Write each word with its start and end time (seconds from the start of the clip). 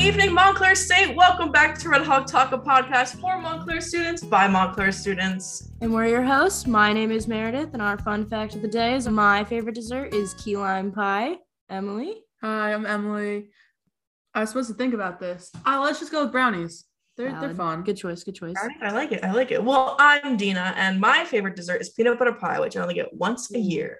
evening, 0.00 0.32
Montclair 0.32 0.74
State. 0.74 1.14
Welcome 1.14 1.52
back 1.52 1.76
to 1.78 1.90
Red 1.90 2.02
Hawk 2.02 2.26
Talk, 2.26 2.52
a 2.52 2.58
podcast 2.58 3.20
for 3.20 3.38
Montclair 3.38 3.82
students 3.82 4.24
by 4.24 4.48
Montclair 4.48 4.92
students. 4.92 5.70
And 5.82 5.92
we're 5.92 6.06
your 6.06 6.22
hosts. 6.22 6.66
My 6.66 6.90
name 6.94 7.10
is 7.10 7.28
Meredith, 7.28 7.74
and 7.74 7.82
our 7.82 7.98
fun 7.98 8.26
fact 8.26 8.54
of 8.54 8.62
the 8.62 8.68
day 8.68 8.94
is 8.94 9.06
my 9.06 9.44
favorite 9.44 9.74
dessert 9.74 10.14
is 10.14 10.32
key 10.34 10.56
lime 10.56 10.90
pie. 10.90 11.36
Emily? 11.68 12.22
Hi, 12.40 12.72
I'm 12.72 12.86
Emily. 12.86 13.50
I 14.32 14.40
was 14.40 14.48
supposed 14.48 14.70
to 14.70 14.74
think 14.74 14.94
about 14.94 15.20
this. 15.20 15.52
Uh, 15.66 15.82
let's 15.82 16.00
just 16.00 16.10
go 16.10 16.22
with 16.22 16.32
brownies. 16.32 16.86
They're 17.18 17.38
they're 17.38 17.54
fun. 17.54 17.82
Good 17.82 17.98
choice. 17.98 18.24
Good 18.24 18.36
choice. 18.36 18.56
I 18.80 18.92
like 18.92 19.12
it. 19.12 19.22
I 19.22 19.32
like 19.32 19.50
it. 19.50 19.62
Well, 19.62 19.96
I'm 19.98 20.38
Dena, 20.38 20.72
and 20.78 20.98
my 20.98 21.26
favorite 21.26 21.56
dessert 21.56 21.82
is 21.82 21.90
peanut 21.90 22.18
butter 22.18 22.32
pie, 22.32 22.58
which 22.58 22.74
I 22.74 22.80
only 22.80 22.94
get 22.94 23.12
once 23.12 23.52
a 23.54 23.58
year. 23.58 23.98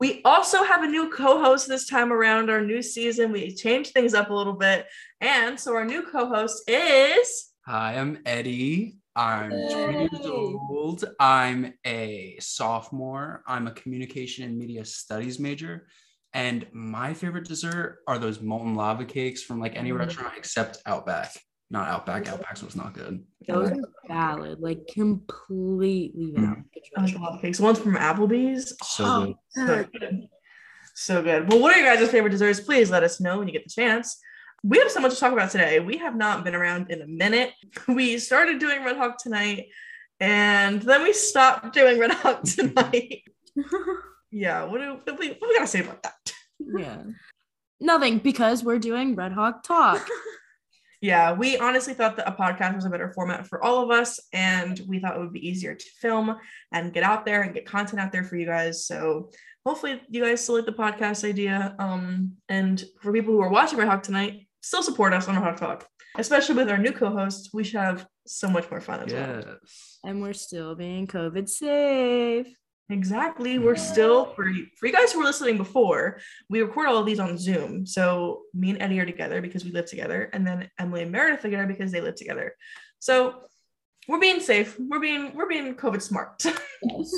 We 0.00 0.20
also 0.24 0.62
have 0.62 0.82
a 0.84 0.86
new 0.86 1.10
co-host 1.10 1.66
this 1.66 1.88
time 1.88 2.12
around 2.12 2.50
our 2.50 2.60
new 2.60 2.82
season. 2.82 3.32
We 3.32 3.52
changed 3.54 3.92
things 3.92 4.14
up 4.14 4.30
a 4.30 4.34
little 4.34 4.52
bit. 4.52 4.86
And 5.20 5.58
so 5.58 5.74
our 5.74 5.84
new 5.84 6.02
co-host 6.02 6.62
is 6.68 7.52
Hi, 7.66 7.96
I'm 7.96 8.20
Eddie. 8.24 8.96
I'm 9.16 9.50
20 9.50 10.08
years 10.12 10.26
old. 10.26 11.04
I'm 11.18 11.74
a 11.84 12.36
sophomore. 12.40 13.42
I'm 13.46 13.66
a 13.66 13.72
communication 13.72 14.44
and 14.44 14.56
media 14.56 14.84
studies 14.84 15.38
major. 15.40 15.88
And 16.32 16.66
my 16.72 17.12
favorite 17.14 17.46
dessert 17.48 17.98
are 18.06 18.18
those 18.18 18.40
molten 18.40 18.74
lava 18.76 19.04
cakes 19.04 19.42
from 19.42 19.58
like 19.60 19.76
any 19.76 19.90
Mm. 19.90 19.98
restaurant 19.98 20.34
except 20.36 20.78
Outback. 20.86 21.32
Not 21.70 21.88
Outback. 21.88 22.24
Outback's 22.28 22.62
was 22.62 22.76
not 22.76 22.94
good. 22.94 23.22
Those 23.46 23.70
are 23.70 23.76
valid, 24.06 24.60
like 24.60 24.86
completely 24.86 26.32
valid. 26.34 26.64
Good 26.72 26.82
I 26.96 27.02
like 27.02 27.14
a 27.14 27.18
lot 27.18 27.34
of 27.34 27.42
cakes. 27.42 27.60
One's 27.60 27.78
from 27.78 27.94
Applebee's. 27.96 28.74
So 28.82 29.04
Oh, 29.04 29.24
good. 29.54 29.66
so 29.66 29.98
good. 29.98 30.28
So 30.94 31.22
good. 31.22 31.48
Well, 31.50 31.60
what 31.60 31.76
are 31.76 31.80
your 31.80 31.94
guys' 31.94 32.10
favorite 32.10 32.30
desserts? 32.30 32.60
Please 32.60 32.90
let 32.90 33.02
us 33.02 33.20
know 33.20 33.38
when 33.38 33.48
you 33.48 33.52
get 33.52 33.64
the 33.64 33.70
chance. 33.70 34.18
We 34.64 34.78
have 34.78 34.90
so 34.90 35.00
much 35.00 35.14
to 35.14 35.20
talk 35.20 35.32
about 35.32 35.50
today. 35.50 35.78
We 35.78 35.98
have 35.98 36.16
not 36.16 36.42
been 36.42 36.54
around 36.54 36.90
in 36.90 37.02
a 37.02 37.06
minute. 37.06 37.52
We 37.88 38.18
started 38.18 38.58
doing 38.58 38.82
Red 38.82 38.96
Hawk 38.96 39.18
tonight, 39.18 39.66
and 40.20 40.80
then 40.82 41.02
we 41.02 41.12
stopped 41.12 41.72
doing 41.74 41.98
Red 41.98 42.12
Hawk 42.12 42.42
tonight. 42.44 43.22
yeah, 44.30 44.64
what 44.64 44.80
do, 44.80 44.98
what 45.04 45.18
we, 45.18 45.28
what 45.28 45.40
do 45.40 45.48
we 45.48 45.54
gotta 45.54 45.66
say 45.66 45.80
about 45.80 46.02
that? 46.02 46.32
Yeah. 46.58 47.02
Nothing 47.80 48.18
because 48.18 48.64
we're 48.64 48.78
doing 48.80 49.14
Red 49.14 49.32
Hawk 49.32 49.62
Talk. 49.62 50.06
Yeah, 51.00 51.32
we 51.32 51.56
honestly 51.58 51.94
thought 51.94 52.16
that 52.16 52.28
a 52.28 52.32
podcast 52.32 52.74
was 52.74 52.84
a 52.84 52.90
better 52.90 53.12
format 53.12 53.46
for 53.46 53.62
all 53.62 53.82
of 53.84 53.90
us, 53.90 54.18
and 54.32 54.80
we 54.88 54.98
thought 54.98 55.16
it 55.16 55.20
would 55.20 55.32
be 55.32 55.46
easier 55.48 55.74
to 55.74 55.84
film 56.00 56.36
and 56.72 56.92
get 56.92 57.04
out 57.04 57.24
there 57.24 57.42
and 57.42 57.54
get 57.54 57.66
content 57.66 58.00
out 58.00 58.10
there 58.10 58.24
for 58.24 58.36
you 58.36 58.46
guys. 58.46 58.84
So 58.86 59.30
hopefully, 59.64 60.02
you 60.08 60.24
guys 60.24 60.42
still 60.42 60.56
like 60.56 60.66
the 60.66 60.72
podcast 60.72 61.22
idea. 61.28 61.76
Um, 61.78 62.32
and 62.48 62.82
for 63.00 63.12
people 63.12 63.32
who 63.34 63.40
are 63.40 63.48
watching 63.50 63.78
Red 63.78 63.88
Hawk 63.88 64.02
tonight, 64.02 64.48
still 64.60 64.82
support 64.82 65.12
us 65.12 65.28
on 65.28 65.36
Red 65.36 65.44
Hawk 65.44 65.56
Talk, 65.56 65.86
especially 66.16 66.56
with 66.56 66.68
our 66.68 66.78
new 66.78 66.92
co-host. 66.92 67.50
We 67.54 67.62
should 67.62 67.80
have 67.80 68.04
so 68.26 68.48
much 68.48 68.68
more 68.70 68.80
fun 68.80 69.00
as 69.06 69.12
well. 69.12 69.44
Yes. 69.46 69.98
and 70.04 70.20
we're 70.20 70.32
still 70.32 70.74
being 70.74 71.06
COVID 71.06 71.48
safe. 71.48 72.48
Exactly. 72.90 73.58
We're 73.58 73.76
still 73.76 74.26
for 74.26 74.48
you, 74.48 74.66
for 74.76 74.86
you 74.86 74.92
guys 74.92 75.12
who 75.12 75.18
were 75.18 75.24
listening 75.26 75.58
before. 75.58 76.20
We 76.48 76.62
record 76.62 76.86
all 76.88 76.96
of 76.96 77.06
these 77.06 77.20
on 77.20 77.36
Zoom. 77.36 77.84
So 77.84 78.42
me 78.54 78.70
and 78.70 78.80
Eddie 78.80 79.00
are 79.00 79.06
together 79.06 79.42
because 79.42 79.64
we 79.64 79.72
live 79.72 79.86
together, 79.86 80.30
and 80.32 80.46
then 80.46 80.70
Emily 80.78 81.02
and 81.02 81.12
Meredith 81.12 81.42
together 81.42 81.66
because 81.66 81.92
they 81.92 82.00
live 82.00 82.14
together. 82.14 82.54
So 82.98 83.42
we're 84.08 84.20
being 84.20 84.40
safe. 84.40 84.78
We're 84.78 85.00
being 85.00 85.34
we're 85.34 85.48
being 85.48 85.74
COVID 85.74 86.02
smart. 86.02 86.44
Yes. 86.82 87.10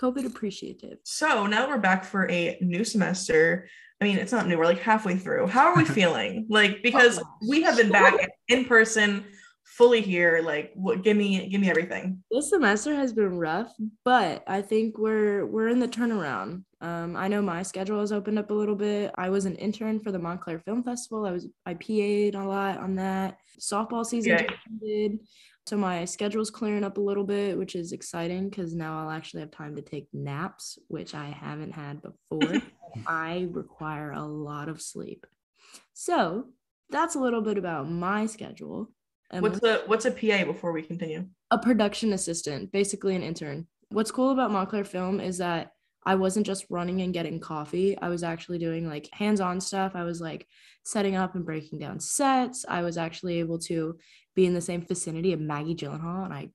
COVID 0.00 0.24
appreciative. 0.24 0.98
so 1.04 1.46
now 1.46 1.68
we're 1.68 1.76
back 1.76 2.04
for 2.04 2.30
a 2.30 2.56
new 2.62 2.84
semester. 2.84 3.68
I 4.00 4.04
mean, 4.06 4.16
it's 4.16 4.32
not 4.32 4.46
new. 4.46 4.56
We're 4.56 4.64
like 4.64 4.80
halfway 4.80 5.16
through. 5.16 5.48
How 5.48 5.66
are 5.66 5.76
we 5.76 5.84
feeling? 6.00 6.46
Like 6.48 6.82
because 6.82 7.18
oh 7.18 7.24
we 7.46 7.62
have 7.62 7.76
been 7.76 7.90
back 7.90 8.14
in 8.48 8.64
person, 8.64 9.26
fully 9.70 10.00
here. 10.00 10.42
Like, 10.44 10.72
what? 10.74 11.02
Give 11.02 11.16
me 11.16 11.48
give 11.48 11.60
me 11.60 11.70
everything. 11.70 12.22
This 12.30 12.50
semester 12.50 12.94
has 12.94 13.12
been 13.12 13.38
rough, 13.38 13.72
but 14.04 14.42
I 14.46 14.62
think 14.62 14.98
we're 14.98 15.46
we're 15.46 15.68
in 15.68 15.78
the 15.78 15.88
turnaround. 15.88 16.64
Um, 16.80 17.14
I 17.16 17.28
know 17.28 17.42
my 17.42 17.62
schedule 17.62 18.00
has 18.00 18.12
opened 18.12 18.38
up 18.38 18.50
a 18.50 18.54
little 18.54 18.74
bit. 18.74 19.12
I 19.16 19.30
was 19.30 19.44
an 19.44 19.56
intern 19.56 20.00
for 20.00 20.12
the 20.12 20.18
Montclair 20.18 20.60
Film 20.60 20.82
Festival. 20.82 21.24
I 21.24 21.30
was 21.30 21.46
I 21.64 21.74
PA'd 21.74 22.34
a 22.34 22.44
lot 22.44 22.78
on 22.78 22.96
that. 22.96 23.38
Softball 23.60 24.04
season 24.04 24.38
just 24.38 24.52
ended, 24.68 25.20
so 25.66 25.76
my 25.76 26.04
schedule's 26.04 26.50
clearing 26.50 26.84
up 26.84 26.96
a 26.96 27.02
little 27.02 27.24
bit, 27.24 27.56
which 27.56 27.74
is 27.74 27.92
exciting 27.92 28.48
because 28.48 28.74
now 28.74 29.00
I'll 29.00 29.10
actually 29.10 29.40
have 29.40 29.50
time 29.50 29.76
to 29.76 29.82
take 29.82 30.08
naps, 30.12 30.78
which 30.88 31.14
I 31.14 31.26
haven't 31.26 31.72
had 31.72 32.02
before. 32.02 32.60
I 33.06 33.48
require 33.50 34.12
a 34.12 34.24
lot 34.24 34.68
of 34.68 34.82
sleep, 34.82 35.26
so 35.92 36.46
that's 36.90 37.14
a 37.14 37.20
little 37.20 37.40
bit 37.40 37.56
about 37.56 37.88
my 37.88 38.26
schedule. 38.26 38.90
What's 39.32 39.62
a 39.62 39.82
what's 39.86 40.06
a 40.06 40.10
PA 40.10 40.44
before 40.44 40.72
we 40.72 40.82
continue? 40.82 41.26
a 41.50 41.58
production 41.58 42.12
assistant, 42.12 42.70
basically 42.72 43.16
an 43.16 43.22
intern. 43.22 43.66
What's 43.90 44.10
cool 44.10 44.30
about 44.30 44.52
Montclair 44.52 44.84
Film 44.84 45.20
is 45.20 45.38
that 45.38 45.72
I 46.04 46.14
wasn't 46.14 46.46
just 46.46 46.64
running 46.70 47.02
and 47.02 47.12
getting 47.12 47.40
coffee. 47.40 47.98
I 48.00 48.08
was 48.08 48.22
actually 48.22 48.58
doing 48.58 48.88
like 48.88 49.08
hands-on 49.12 49.60
stuff. 49.60 49.92
I 49.94 50.04
was 50.04 50.20
like 50.20 50.46
setting 50.84 51.16
up 51.16 51.34
and 51.34 51.44
breaking 51.44 51.78
down 51.78 52.00
sets. 52.00 52.64
I 52.68 52.82
was 52.82 52.96
actually 52.96 53.40
able 53.40 53.58
to 53.60 53.98
be 54.34 54.46
in 54.46 54.54
the 54.54 54.60
same 54.60 54.82
vicinity 54.82 55.32
of 55.32 55.40
Maggie 55.40 55.74
Gyllenhaal, 55.74 56.24
and 56.24 56.32
I 56.32 56.50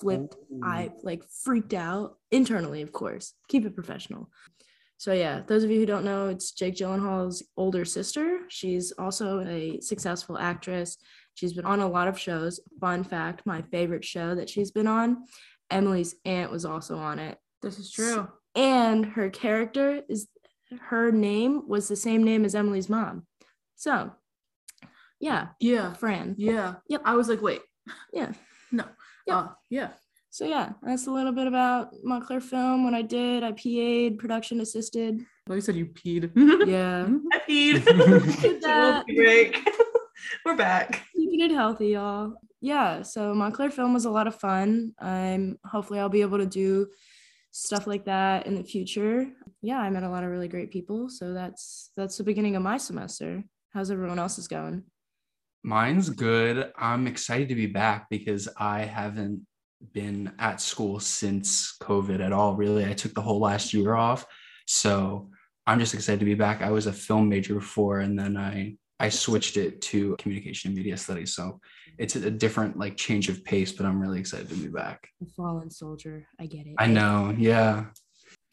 flipped. 0.00 0.36
I 0.62 0.92
like 1.02 1.24
freaked 1.44 1.74
out 1.74 2.16
internally, 2.30 2.82
of 2.82 2.92
course. 2.92 3.34
Keep 3.48 3.66
it 3.66 3.74
professional. 3.74 4.30
So 5.00 5.14
yeah, 5.14 5.40
those 5.46 5.64
of 5.64 5.70
you 5.70 5.80
who 5.80 5.86
don't 5.86 6.04
know, 6.04 6.28
it's 6.28 6.52
Jake 6.52 6.74
Gyllenhaal's 6.74 7.42
older 7.56 7.86
sister. 7.86 8.40
She's 8.48 8.92
also 8.98 9.40
a 9.48 9.80
successful 9.80 10.36
actress. 10.36 10.98
She's 11.32 11.54
been 11.54 11.64
on 11.64 11.80
a 11.80 11.88
lot 11.88 12.06
of 12.06 12.18
shows. 12.18 12.60
Fun 12.82 13.02
fact, 13.02 13.46
my 13.46 13.62
favorite 13.62 14.04
show 14.04 14.34
that 14.34 14.50
she's 14.50 14.70
been 14.70 14.86
on, 14.86 15.24
Emily's 15.70 16.16
aunt 16.26 16.50
was 16.50 16.66
also 16.66 16.98
on 16.98 17.18
it. 17.18 17.38
This 17.62 17.78
is 17.78 17.90
true. 17.90 18.28
And 18.54 19.06
her 19.06 19.30
character 19.30 20.02
is 20.06 20.28
her 20.80 21.10
name 21.10 21.66
was 21.66 21.88
the 21.88 21.96
same 21.96 22.22
name 22.22 22.44
as 22.44 22.54
Emily's 22.54 22.90
mom. 22.90 23.26
So 23.76 24.12
yeah, 25.18 25.48
Yeah. 25.60 25.94
Fran. 25.94 26.34
Yeah. 26.36 26.74
Yep. 26.90 27.00
I 27.06 27.14
was 27.14 27.30
like, 27.30 27.40
wait. 27.40 27.62
Yeah. 28.12 28.32
No. 28.70 28.84
Yep. 29.26 29.36
Uh, 29.36 29.48
yeah. 29.70 29.88
So 30.32 30.46
yeah, 30.46 30.70
that's 30.80 31.08
a 31.08 31.10
little 31.10 31.32
bit 31.32 31.48
about 31.48 31.92
Montclair 32.04 32.40
Film. 32.40 32.84
When 32.84 32.94
I 32.94 33.02
did, 33.02 33.42
I 33.42 33.50
PA'd, 33.50 34.16
production 34.16 34.60
assisted. 34.60 35.20
Well, 35.48 35.56
you 35.56 35.60
said 35.60 35.74
you 35.74 35.86
peed. 35.86 36.30
Yeah. 36.68 37.08
I 37.32 37.38
peed. 37.48 37.84
Did 38.40 38.62
that. 38.62 39.04
Little 39.08 39.24
break. 39.24 39.68
We're 40.44 40.54
back. 40.54 41.02
keeping 41.16 41.40
it 41.40 41.50
healthy, 41.50 41.88
y'all. 41.88 42.34
Yeah, 42.60 43.02
so 43.02 43.34
Montclair 43.34 43.70
Film 43.70 43.92
was 43.92 44.04
a 44.04 44.10
lot 44.10 44.28
of 44.28 44.36
fun. 44.36 44.92
I'm 45.00 45.58
hopefully 45.64 45.98
I'll 45.98 46.08
be 46.08 46.20
able 46.20 46.38
to 46.38 46.46
do 46.46 46.86
stuff 47.50 47.88
like 47.88 48.04
that 48.04 48.46
in 48.46 48.54
the 48.54 48.62
future. 48.62 49.26
Yeah, 49.62 49.78
I 49.78 49.90
met 49.90 50.04
a 50.04 50.08
lot 50.08 50.22
of 50.22 50.30
really 50.30 50.46
great 50.46 50.70
people, 50.70 51.08
so 51.08 51.32
that's 51.32 51.90
that's 51.96 52.18
the 52.18 52.24
beginning 52.24 52.54
of 52.54 52.62
my 52.62 52.76
semester. 52.76 53.42
How's 53.72 53.90
everyone 53.90 54.20
else's 54.20 54.46
going? 54.46 54.84
Mine's 55.64 56.08
good. 56.08 56.70
I'm 56.76 57.06
excited 57.06 57.48
to 57.48 57.54
be 57.54 57.66
back 57.66 58.08
because 58.10 58.48
I 58.56 58.82
haven't 58.82 59.46
been 59.92 60.32
at 60.38 60.60
school 60.60 61.00
since 61.00 61.76
COVID 61.80 62.20
at 62.20 62.32
all, 62.32 62.54
really. 62.54 62.84
I 62.84 62.92
took 62.92 63.14
the 63.14 63.22
whole 63.22 63.40
last 63.40 63.72
year 63.72 63.94
off. 63.94 64.26
So 64.66 65.30
I'm 65.66 65.78
just 65.78 65.94
excited 65.94 66.20
to 66.20 66.26
be 66.26 66.34
back. 66.34 66.62
I 66.62 66.70
was 66.70 66.86
a 66.86 66.92
film 66.92 67.28
major 67.28 67.54
before 67.54 68.00
and 68.00 68.18
then 68.18 68.36
I 68.36 68.76
I 69.02 69.08
switched 69.08 69.56
it 69.56 69.80
to 69.82 70.14
communication 70.18 70.68
and 70.68 70.76
media 70.76 70.94
studies. 70.96 71.34
So 71.34 71.58
it's 71.96 72.16
a 72.16 72.30
different 72.30 72.78
like 72.78 72.98
change 72.98 73.30
of 73.30 73.42
pace, 73.44 73.72
but 73.72 73.86
I'm 73.86 73.98
really 73.98 74.20
excited 74.20 74.50
to 74.50 74.54
be 74.54 74.68
back. 74.68 75.08
A 75.22 75.26
fallen 75.34 75.70
soldier. 75.70 76.26
I 76.38 76.44
get 76.44 76.66
it. 76.66 76.74
I 76.78 76.86
know. 76.86 77.34
Yeah. 77.36 77.86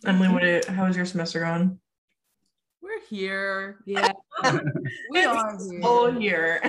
Emily, 0.06 0.30
what 0.30 0.44
did, 0.44 0.64
how 0.66 0.86
was 0.88 0.96
your 0.96 1.06
semester 1.06 1.42
going? 1.42 1.78
We're 2.82 3.02
here. 3.10 3.80
Yeah, 3.86 4.10
we 5.12 5.20
It's 5.20 5.28
are 5.28 5.58
here. 5.70 5.82
all 5.84 6.12
here. 6.12 6.62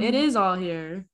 It 0.00 0.14
is 0.14 0.34
all 0.34 0.56
here. 0.56 1.06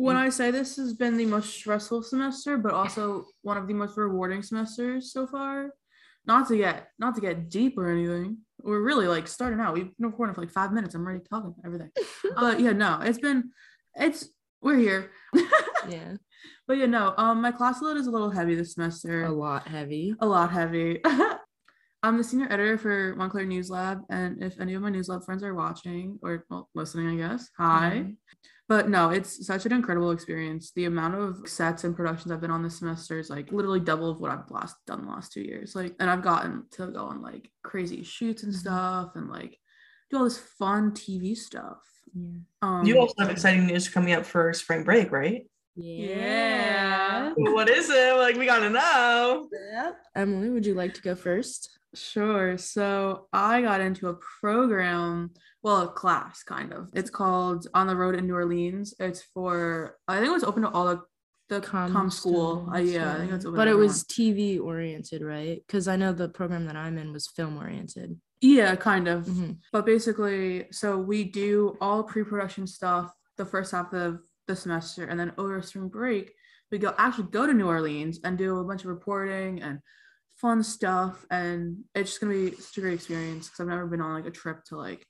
When 0.00 0.16
I 0.16 0.30
say 0.30 0.50
this 0.50 0.76
has 0.76 0.94
been 0.94 1.16
the 1.16 1.26
most 1.26 1.50
stressful 1.54 2.02
semester, 2.04 2.56
but 2.56 2.72
also 2.72 3.26
one 3.42 3.56
of 3.58 3.66
the 3.66 3.74
most 3.74 3.96
rewarding 3.98 4.42
semesters 4.42 5.12
so 5.12 5.26
far. 5.26 5.70
Not 6.26 6.48
to 6.48 6.56
get 6.56 6.88
not 6.98 7.14
to 7.16 7.20
get 7.20 7.48
deep 7.50 7.76
or 7.78 7.90
anything. 7.90 8.38
We're 8.62 8.80
really 8.80 9.08
like 9.08 9.26
starting 9.28 9.60
out. 9.60 9.74
We've 9.74 9.94
been 9.96 10.06
recording 10.10 10.34
for 10.34 10.40
like 10.42 10.52
five 10.52 10.72
minutes. 10.72 10.94
I'm 10.94 11.04
already 11.04 11.24
talking 11.28 11.48
about 11.52 11.64
everything. 11.66 11.90
uh 12.36 12.54
yeah, 12.58 12.72
no, 12.72 13.00
it's 13.02 13.18
been 13.18 13.50
it's 13.94 14.28
we're 14.62 14.76
here. 14.76 15.10
Yeah, 15.88 16.16
but 16.68 16.76
yeah, 16.76 16.86
no, 16.86 17.14
um 17.16 17.40
my 17.40 17.52
class 17.52 17.80
load 17.80 17.96
is 17.96 18.06
a 18.06 18.10
little 18.10 18.30
heavy 18.30 18.54
this 18.54 18.74
semester. 18.74 19.24
a 19.24 19.32
lot 19.32 19.66
heavy. 19.66 20.14
a 20.20 20.26
lot 20.26 20.50
heavy. 20.52 21.00
I'm 22.02 22.16
the 22.16 22.24
senior 22.24 22.46
editor 22.50 22.78
for 22.78 23.14
Montclair 23.16 23.44
News 23.46 23.68
Lab, 23.70 24.00
and 24.10 24.42
if 24.42 24.60
any 24.60 24.74
of 24.74 24.82
my 24.82 24.90
News 24.90 25.08
Lab 25.08 25.24
friends 25.24 25.42
are 25.42 25.54
watching 25.54 26.18
or 26.22 26.44
well, 26.50 26.68
listening, 26.74 27.08
I 27.08 27.28
guess, 27.28 27.48
hi. 27.58 28.04
Mhm. 28.04 28.16
But 28.70 28.88
no, 28.88 29.10
it's 29.10 29.44
such 29.44 29.66
an 29.66 29.72
incredible 29.72 30.12
experience. 30.12 30.70
The 30.76 30.84
amount 30.84 31.16
of 31.16 31.48
sets 31.48 31.82
and 31.82 31.96
productions 31.96 32.30
I've 32.30 32.40
been 32.40 32.52
on 32.52 32.62
this 32.62 32.78
semester 32.78 33.18
is 33.18 33.28
like 33.28 33.50
literally 33.50 33.80
double 33.80 34.08
of 34.08 34.20
what 34.20 34.30
I've 34.30 34.48
last 34.48 34.76
done 34.86 35.06
the 35.06 35.10
last 35.10 35.32
two 35.32 35.40
years. 35.42 35.74
Like, 35.74 35.96
and 35.98 36.08
I've 36.08 36.22
gotten 36.22 36.66
to 36.74 36.86
go 36.86 37.06
on 37.06 37.20
like 37.20 37.50
crazy 37.64 38.04
shoots 38.04 38.44
and 38.44 38.54
Mhm. 38.54 38.58
stuff, 38.58 39.16
and 39.16 39.28
like 39.28 39.58
do 40.08 40.18
all 40.18 40.22
this 40.24 40.38
fun 40.38 40.92
TV 40.92 41.34
stuff. 41.36 41.80
Yeah. 42.14 42.30
Um, 42.62 42.86
You 42.86 42.96
also 43.00 43.14
have 43.18 43.30
exciting 43.30 43.66
news 43.66 43.88
coming 43.88 44.12
up 44.14 44.24
for 44.24 44.52
spring 44.52 44.84
break, 44.84 45.10
right? 45.10 45.50
Yeah. 45.74 47.32
What 47.36 47.68
is 47.68 47.90
it? 47.90 48.16
Like 48.18 48.36
we 48.36 48.46
gotta 48.46 48.70
know. 48.70 49.48
Emily, 50.14 50.48
would 50.48 50.64
you 50.64 50.74
like 50.74 50.94
to 50.94 51.02
go 51.02 51.16
first? 51.16 51.76
Sure. 51.94 52.56
So 52.56 53.26
I 53.32 53.62
got 53.62 53.80
into 53.80 54.06
a 54.10 54.14
program, 54.40 55.32
well, 55.62 55.82
a 55.82 55.88
class 55.88 56.42
kind 56.42 56.72
of. 56.72 56.88
It's 56.94 57.10
called 57.10 57.66
On 57.74 57.86
the 57.86 57.96
Road 57.96 58.14
in 58.14 58.26
New 58.26 58.34
Orleans. 58.34 58.94
It's 58.98 59.22
for 59.34 59.96
I 60.08 60.16
think 60.16 60.28
it 60.28 60.32
was 60.32 60.44
open 60.44 60.62
to 60.62 60.70
all 60.70 60.86
the 60.86 61.00
the 61.48 61.60
com, 61.60 62.10
school. 62.10 62.70
Uh, 62.72 62.78
yeah, 62.78 63.12
I 63.14 63.18
think 63.18 63.32
it's 63.32 63.44
open. 63.44 63.56
But 63.56 63.66
it 63.66 63.72
everyone. 63.72 63.88
was 63.88 64.04
TV 64.04 64.60
oriented, 64.60 65.20
right? 65.22 65.60
Because 65.66 65.88
I 65.88 65.96
know 65.96 66.12
the 66.12 66.28
program 66.28 66.66
that 66.66 66.76
I'm 66.76 66.96
in 66.96 67.12
was 67.12 67.26
film 67.26 67.56
oriented. 67.58 68.18
yeah, 68.40 68.74
kind 68.76 69.08
of. 69.08 69.26
Mhm. 69.26 69.58
But 69.72 69.84
basically, 69.84 70.68
so 70.70 70.96
we 70.98 71.24
do 71.24 71.76
all 71.80 72.04
pre-production 72.04 72.66
stuff 72.68 73.12
the 73.36 73.44
first 73.44 73.72
half 73.72 73.92
of 73.92 74.20
the 74.46 74.54
semester, 74.54 75.04
and 75.04 75.18
then 75.18 75.32
over 75.38 75.60
spring 75.60 75.88
break, 75.88 76.32
we 76.70 76.78
go 76.78 76.94
actually 76.98 77.24
go 77.30 77.46
to 77.46 77.52
New 77.52 77.66
Orleans 77.66 78.20
and 78.22 78.38
do 78.38 78.58
a 78.58 78.64
bunch 78.64 78.82
of 78.82 78.86
reporting 78.86 79.60
and 79.60 79.80
fun 80.40 80.62
stuff. 80.62 81.26
And 81.32 81.78
it's 81.96 82.10
just 82.10 82.20
gonna 82.20 82.32
be 82.32 82.52
such 82.56 82.78
a 82.78 82.80
great 82.80 82.94
experience 82.94 83.48
because 83.48 83.60
I've 83.60 83.66
never 83.66 83.86
been 83.88 84.00
on 84.00 84.14
like 84.14 84.26
a 84.26 84.30
trip 84.30 84.62
to 84.66 84.76
like 84.76 85.04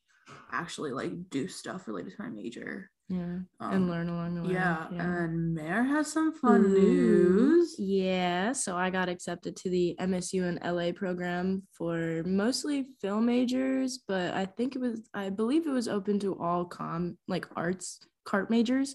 actually 0.53 0.93
like 0.93 1.31
do 1.31 1.49
stuff 1.49 1.87
related 1.87 2.17
to 2.17 2.23
my 2.23 2.29
major. 2.29 2.91
Yeah. 3.09 3.41
Um, 3.59 3.73
and 3.73 3.91
learn 3.91 4.09
along 4.09 4.37
the 4.37 4.43
way. 4.43 4.53
Yeah, 4.53 4.87
and 4.89 5.01
then 5.01 5.55
Mer 5.55 5.83
has 5.83 6.13
some 6.13 6.33
fun 6.33 6.65
Ooh, 6.65 6.69
news. 6.69 7.75
Yeah, 7.77 8.53
so 8.53 8.77
I 8.77 8.91
got 8.91 9.09
accepted 9.09 9.57
to 9.57 9.71
the 9.71 9.97
MSU 10.01 10.45
and 10.45 10.61
LA 10.65 10.93
program 10.93 11.65
for 11.73 12.23
mostly 12.25 12.87
film 13.01 13.27
majors, 13.27 13.99
but 14.07 14.33
I 14.35 14.47
think 14.47 14.77
it 14.77 14.81
was 14.81 15.09
I 15.13 15.31
believe 15.31 15.67
it 15.67 15.73
was 15.73 15.89
open 15.89 16.21
to 16.21 16.39
all 16.39 16.65
com 16.65 17.19
like 17.27 17.47
arts 17.57 17.99
cart 18.25 18.49
majors. 18.49 18.95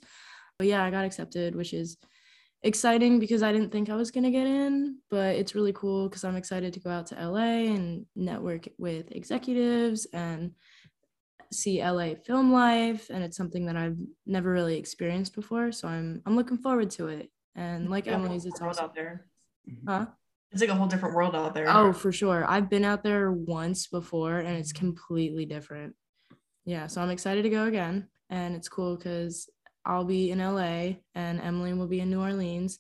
But 0.57 0.67
yeah, 0.67 0.83
I 0.85 0.91
got 0.91 1.03
accepted, 1.03 1.53
which 1.53 1.73
is 1.73 1.97
exciting 2.63 3.19
because 3.19 3.43
I 3.43 3.51
didn't 3.51 3.73
think 3.73 3.89
I 3.89 3.95
was 3.95 4.11
gonna 4.11 4.31
get 4.31 4.47
in, 4.47 4.97
but 5.11 5.35
it's 5.35 5.55
really 5.55 5.73
cool 5.73 6.07
because 6.07 6.23
I'm 6.23 6.37
excited 6.37 6.71
to 6.73 6.79
go 6.79 6.89
out 6.89 7.07
to 7.07 7.15
LA 7.15 7.73
and 7.73 8.05
network 8.15 8.69
with 8.77 9.11
executives 9.11 10.07
and 10.13 10.51
see 11.51 11.83
LA 11.83 12.15
film 12.25 12.51
life 12.51 13.09
and 13.09 13.23
it's 13.23 13.37
something 13.37 13.65
that 13.65 13.75
I've 13.77 13.97
never 14.25 14.51
really 14.51 14.77
experienced 14.77 15.35
before 15.35 15.71
so 15.71 15.87
I'm 15.87 16.21
I'm 16.25 16.35
looking 16.35 16.57
forward 16.57 16.89
to 16.91 17.07
it. 17.07 17.29
And 17.55 17.89
like 17.89 18.05
Yeah, 18.05 18.13
Emily's 18.13 18.45
it's 18.45 18.59
world 18.59 18.75
also 18.75 18.83
out 18.83 18.95
there. 18.95 19.27
Mm-hmm. 19.69 19.89
huh? 19.89 20.05
It's 20.51 20.61
like 20.61 20.69
a 20.69 20.75
whole 20.75 20.87
different 20.87 21.15
world 21.15 21.35
out 21.35 21.53
there. 21.53 21.67
oh 21.69 21.93
for 21.93 22.11
sure. 22.11 22.45
I've 22.47 22.69
been 22.69 22.85
out 22.85 23.03
there 23.03 23.31
once 23.31 23.87
before 23.87 24.39
and 24.39 24.57
it's 24.57 24.71
completely 24.73 25.45
different. 25.45 25.95
Yeah 26.65 26.87
so 26.87 27.01
I'm 27.01 27.09
excited 27.09 27.43
to 27.43 27.49
go 27.49 27.65
again 27.65 28.07
and 28.29 28.55
it's 28.55 28.69
cool 28.69 28.95
because 28.95 29.49
I'll 29.85 30.05
be 30.05 30.31
in 30.31 30.39
LA 30.39 30.95
and 31.13 31.39
Emily 31.41 31.73
will 31.73 31.87
be 31.87 31.99
in 31.99 32.09
New 32.09 32.21
Orleans 32.21 32.79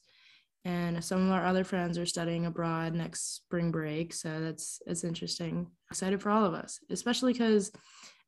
and 0.65 1.03
some 1.03 1.27
of 1.27 1.31
our 1.31 1.45
other 1.45 1.63
friends 1.63 1.99
are 1.99 2.05
studying 2.07 2.47
abroad 2.47 2.95
next 2.95 3.35
spring 3.35 3.71
break 3.71 4.13
so 4.13 4.39
that's 4.41 4.81
it's 4.87 5.03
interesting. 5.03 5.67
Excited 5.91 6.21
for 6.21 6.31
all 6.31 6.43
of 6.45 6.53
us 6.53 6.79
especially 6.89 7.33
because 7.33 7.71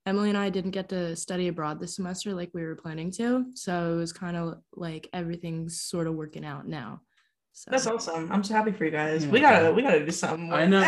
Emily 0.07 0.29
and 0.29 0.37
I 0.37 0.49
didn't 0.49 0.71
get 0.71 0.87
to 0.89 1.17
study 1.17 1.49
abroad 1.49 1.81
this 1.81 1.95
semester 1.95 2.33
like 2.33 2.49
we 2.53 2.63
were 2.63 2.75
planning 2.75 3.11
to. 3.11 3.45
So 3.55 3.93
it 3.93 3.97
was 3.97 4.13
kind 4.13 4.37
of 4.37 4.59
like 4.73 5.09
everything's 5.11 5.81
sort 5.81 6.07
of 6.07 6.15
working 6.15 6.45
out 6.45 6.65
now. 6.65 7.01
So 7.51 7.71
That's 7.71 7.87
awesome. 7.87 8.31
I'm 8.31 8.43
so 8.43 8.53
happy 8.53 8.71
for 8.71 8.85
you 8.85 8.91
guys. 8.91 9.25
Yeah. 9.25 9.31
We 9.31 9.39
gotta 9.41 9.73
we 9.73 9.81
gotta 9.81 10.05
do 10.05 10.11
something. 10.11 10.53
I 10.53 10.65
know. 10.65 10.79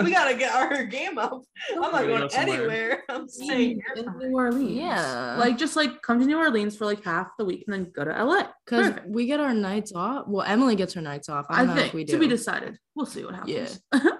we 0.04 0.12
gotta 0.12 0.34
get 0.36 0.54
our 0.54 0.84
game 0.84 1.18
up. 1.18 1.42
I'm 1.74 1.80
not 1.80 2.06
going 2.06 2.30
anywhere. 2.32 3.02
I'm 3.10 3.28
staying 3.28 3.82
here. 3.94 4.04
in 4.04 4.16
New 4.16 4.34
Orleans. 4.34 4.70
Yeah. 4.70 5.36
Like 5.38 5.58
just 5.58 5.76
like 5.76 6.00
come 6.00 6.18
to 6.20 6.24
New 6.24 6.38
Orleans 6.38 6.76
for 6.76 6.86
like 6.86 7.04
half 7.04 7.26
the 7.36 7.44
week 7.44 7.64
and 7.66 7.74
then 7.74 7.92
go 7.94 8.04
to 8.04 8.12
LA. 8.24 8.44
because 8.64 8.94
we 9.06 9.26
get 9.26 9.40
our 9.40 9.52
nights 9.52 9.92
off. 9.92 10.26
Well, 10.26 10.46
Emily 10.46 10.76
gets 10.76 10.94
her 10.94 11.02
nights 11.02 11.28
off. 11.28 11.46
I 11.50 11.54
I, 11.54 11.58
don't 11.58 11.68
know 11.68 11.74
think 11.74 11.88
if 11.88 11.94
we 11.94 12.04
do. 12.04 12.12
to 12.12 12.18
be 12.18 12.28
decided. 12.28 12.78
We'll 12.94 13.04
see 13.04 13.24
what 13.24 13.34
happens. 13.34 13.80
Yeah. 13.92 14.10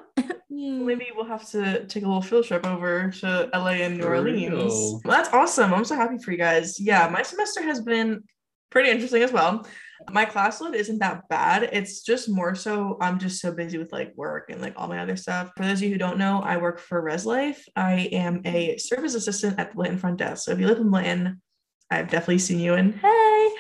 Maybe 0.59 1.07
we'll 1.15 1.25
have 1.27 1.49
to 1.51 1.85
take 1.87 2.03
a 2.03 2.07
little 2.07 2.21
field 2.21 2.45
trip 2.45 2.67
over 2.67 3.13
to 3.21 3.49
LA 3.55 3.85
and 3.85 3.97
New 3.97 4.03
For 4.03 4.17
Orleans. 4.17 5.01
Well, 5.05 5.17
that's 5.17 5.29
awesome. 5.33 5.73
I'm 5.73 5.85
so 5.85 5.95
happy 5.95 6.19
for 6.19 6.33
you 6.33 6.37
guys. 6.37 6.81
Yeah, 6.81 7.09
my 7.09 7.23
semester 7.23 7.63
has 7.63 7.81
been 7.81 8.25
pretty 8.71 8.91
interesting 8.91 9.23
as 9.23 9.31
well. 9.31 9.65
My 10.11 10.25
class 10.25 10.61
load 10.61 10.75
isn't 10.75 10.99
that 10.99 11.29
bad. 11.29 11.71
It's 11.73 12.03
just 12.03 12.29
more 12.29 12.57
so 12.57 12.99
I'm 13.01 13.21
just 13.21 13.41
so 13.41 13.53
busy 13.53 13.79
with 13.79 13.93
like 13.93 14.13
work 14.17 14.51
and 14.51 14.61
like 14.61 14.75
all 14.77 14.89
my 14.89 14.99
other 14.99 15.17
stuff. 15.17 15.53
For 15.57 15.65
those 15.65 15.79
of 15.79 15.85
you 15.85 15.91
who 15.91 15.99
don't 15.99 16.19
know, 16.19 16.41
I 16.41 16.57
work 16.57 16.81
for 16.81 17.01
Res 17.01 17.25
Life. 17.25 17.65
I 17.77 18.09
am 18.13 18.43
a 18.45 18.79
service 18.79 19.15
assistant 19.15 19.61
at 19.61 19.73
the 19.73 19.79
Linton 19.79 19.99
front 19.99 20.17
desk. 20.17 20.45
So 20.45 20.51
if 20.51 20.59
you 20.59 20.67
live 20.67 20.79
in 20.79 20.91
Linton, 20.91 21.41
I've 21.89 22.11
definitely 22.11 22.39
seen 22.39 22.59
you 22.59 22.75
and 22.75 22.95
hey, 22.95 23.51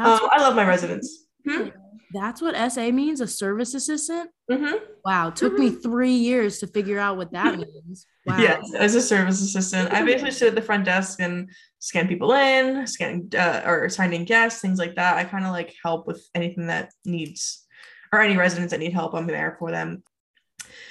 um, 0.00 0.20
I 0.30 0.40
love 0.40 0.54
my 0.54 0.66
residents. 0.66 1.24
Hmm? 1.46 1.68
That's 2.12 2.40
what 2.40 2.54
SA 2.72 2.90
means, 2.90 3.20
a 3.20 3.26
service 3.26 3.74
assistant. 3.74 4.30
Mhm. 4.50 4.80
Wow, 5.04 5.30
took 5.30 5.58
me 5.58 5.70
three 5.70 6.12
years 6.12 6.58
to 6.60 6.66
figure 6.66 6.98
out 6.98 7.16
what 7.16 7.32
that 7.32 7.58
means. 7.58 8.06
Wow. 8.26 8.38
Yes, 8.38 8.72
as 8.74 8.94
a 8.94 9.00
service 9.00 9.40
assistant, 9.40 9.92
I 9.92 10.04
basically 10.04 10.30
sit 10.30 10.48
at 10.48 10.54
the 10.54 10.62
front 10.62 10.84
desk 10.84 11.20
and 11.20 11.50
scan 11.78 12.08
people 12.08 12.32
in, 12.32 12.86
scan 12.86 13.28
uh, 13.36 13.62
or 13.66 13.88
sign 13.88 14.12
in 14.12 14.24
guests, 14.24 14.60
things 14.60 14.78
like 14.78 14.96
that. 14.96 15.16
I 15.16 15.24
kind 15.24 15.44
of 15.44 15.52
like 15.52 15.74
help 15.82 16.06
with 16.06 16.26
anything 16.34 16.66
that 16.68 16.92
needs 17.04 17.66
or 18.12 18.20
any 18.20 18.36
residents 18.36 18.70
that 18.72 18.80
need 18.80 18.92
help. 18.92 19.14
I'm 19.14 19.26
there 19.26 19.56
for 19.58 19.70
them. 19.70 20.02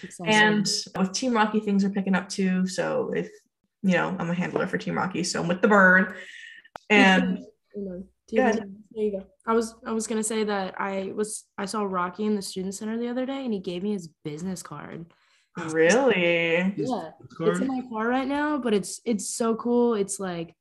Exciting. 0.03 0.33
And 0.33 0.67
with 0.97 1.13
Team 1.13 1.33
Rocky, 1.33 1.59
things 1.59 1.83
are 1.83 1.89
picking 1.89 2.15
up 2.15 2.29
too. 2.29 2.67
So 2.67 3.11
if 3.15 3.29
you 3.83 3.93
know, 3.93 4.15
I'm 4.19 4.29
a 4.29 4.33
handler 4.33 4.67
for 4.67 4.77
Team 4.77 4.97
Rocky, 4.97 5.23
so 5.23 5.41
I'm 5.41 5.47
with 5.47 5.61
the 5.61 5.67
bird. 5.67 6.15
And 6.89 7.39
Hold 7.75 7.87
on. 7.87 8.03
Do 8.29 8.35
Go 8.37 8.43
you 8.43 8.49
ahead. 8.49 8.75
There 8.91 9.03
you 9.03 9.11
go. 9.11 9.25
I 9.47 9.53
was 9.53 9.75
I 9.85 9.93
was 9.93 10.07
gonna 10.07 10.23
say 10.23 10.43
that 10.43 10.75
I 10.79 11.13
was 11.15 11.45
I 11.57 11.65
saw 11.65 11.83
Rocky 11.83 12.25
in 12.25 12.35
the 12.35 12.41
student 12.41 12.75
center 12.75 12.97
the 12.97 13.07
other 13.07 13.25
day 13.25 13.45
and 13.45 13.53
he 13.53 13.59
gave 13.59 13.81
me 13.81 13.93
his 13.93 14.09
business 14.25 14.61
card. 14.61 15.05
really, 15.57 16.73
His 16.75 16.89
Yeah, 16.89 17.11
card? 17.37 17.51
It's 17.51 17.59
in 17.61 17.67
my 17.67 17.81
car 17.89 18.07
right 18.09 18.27
now, 18.27 18.57
but 18.57 18.73
it's 18.73 18.99
it's 19.05 19.33
so 19.33 19.55
cool. 19.55 19.93
It's 19.93 20.19
like 20.19 20.53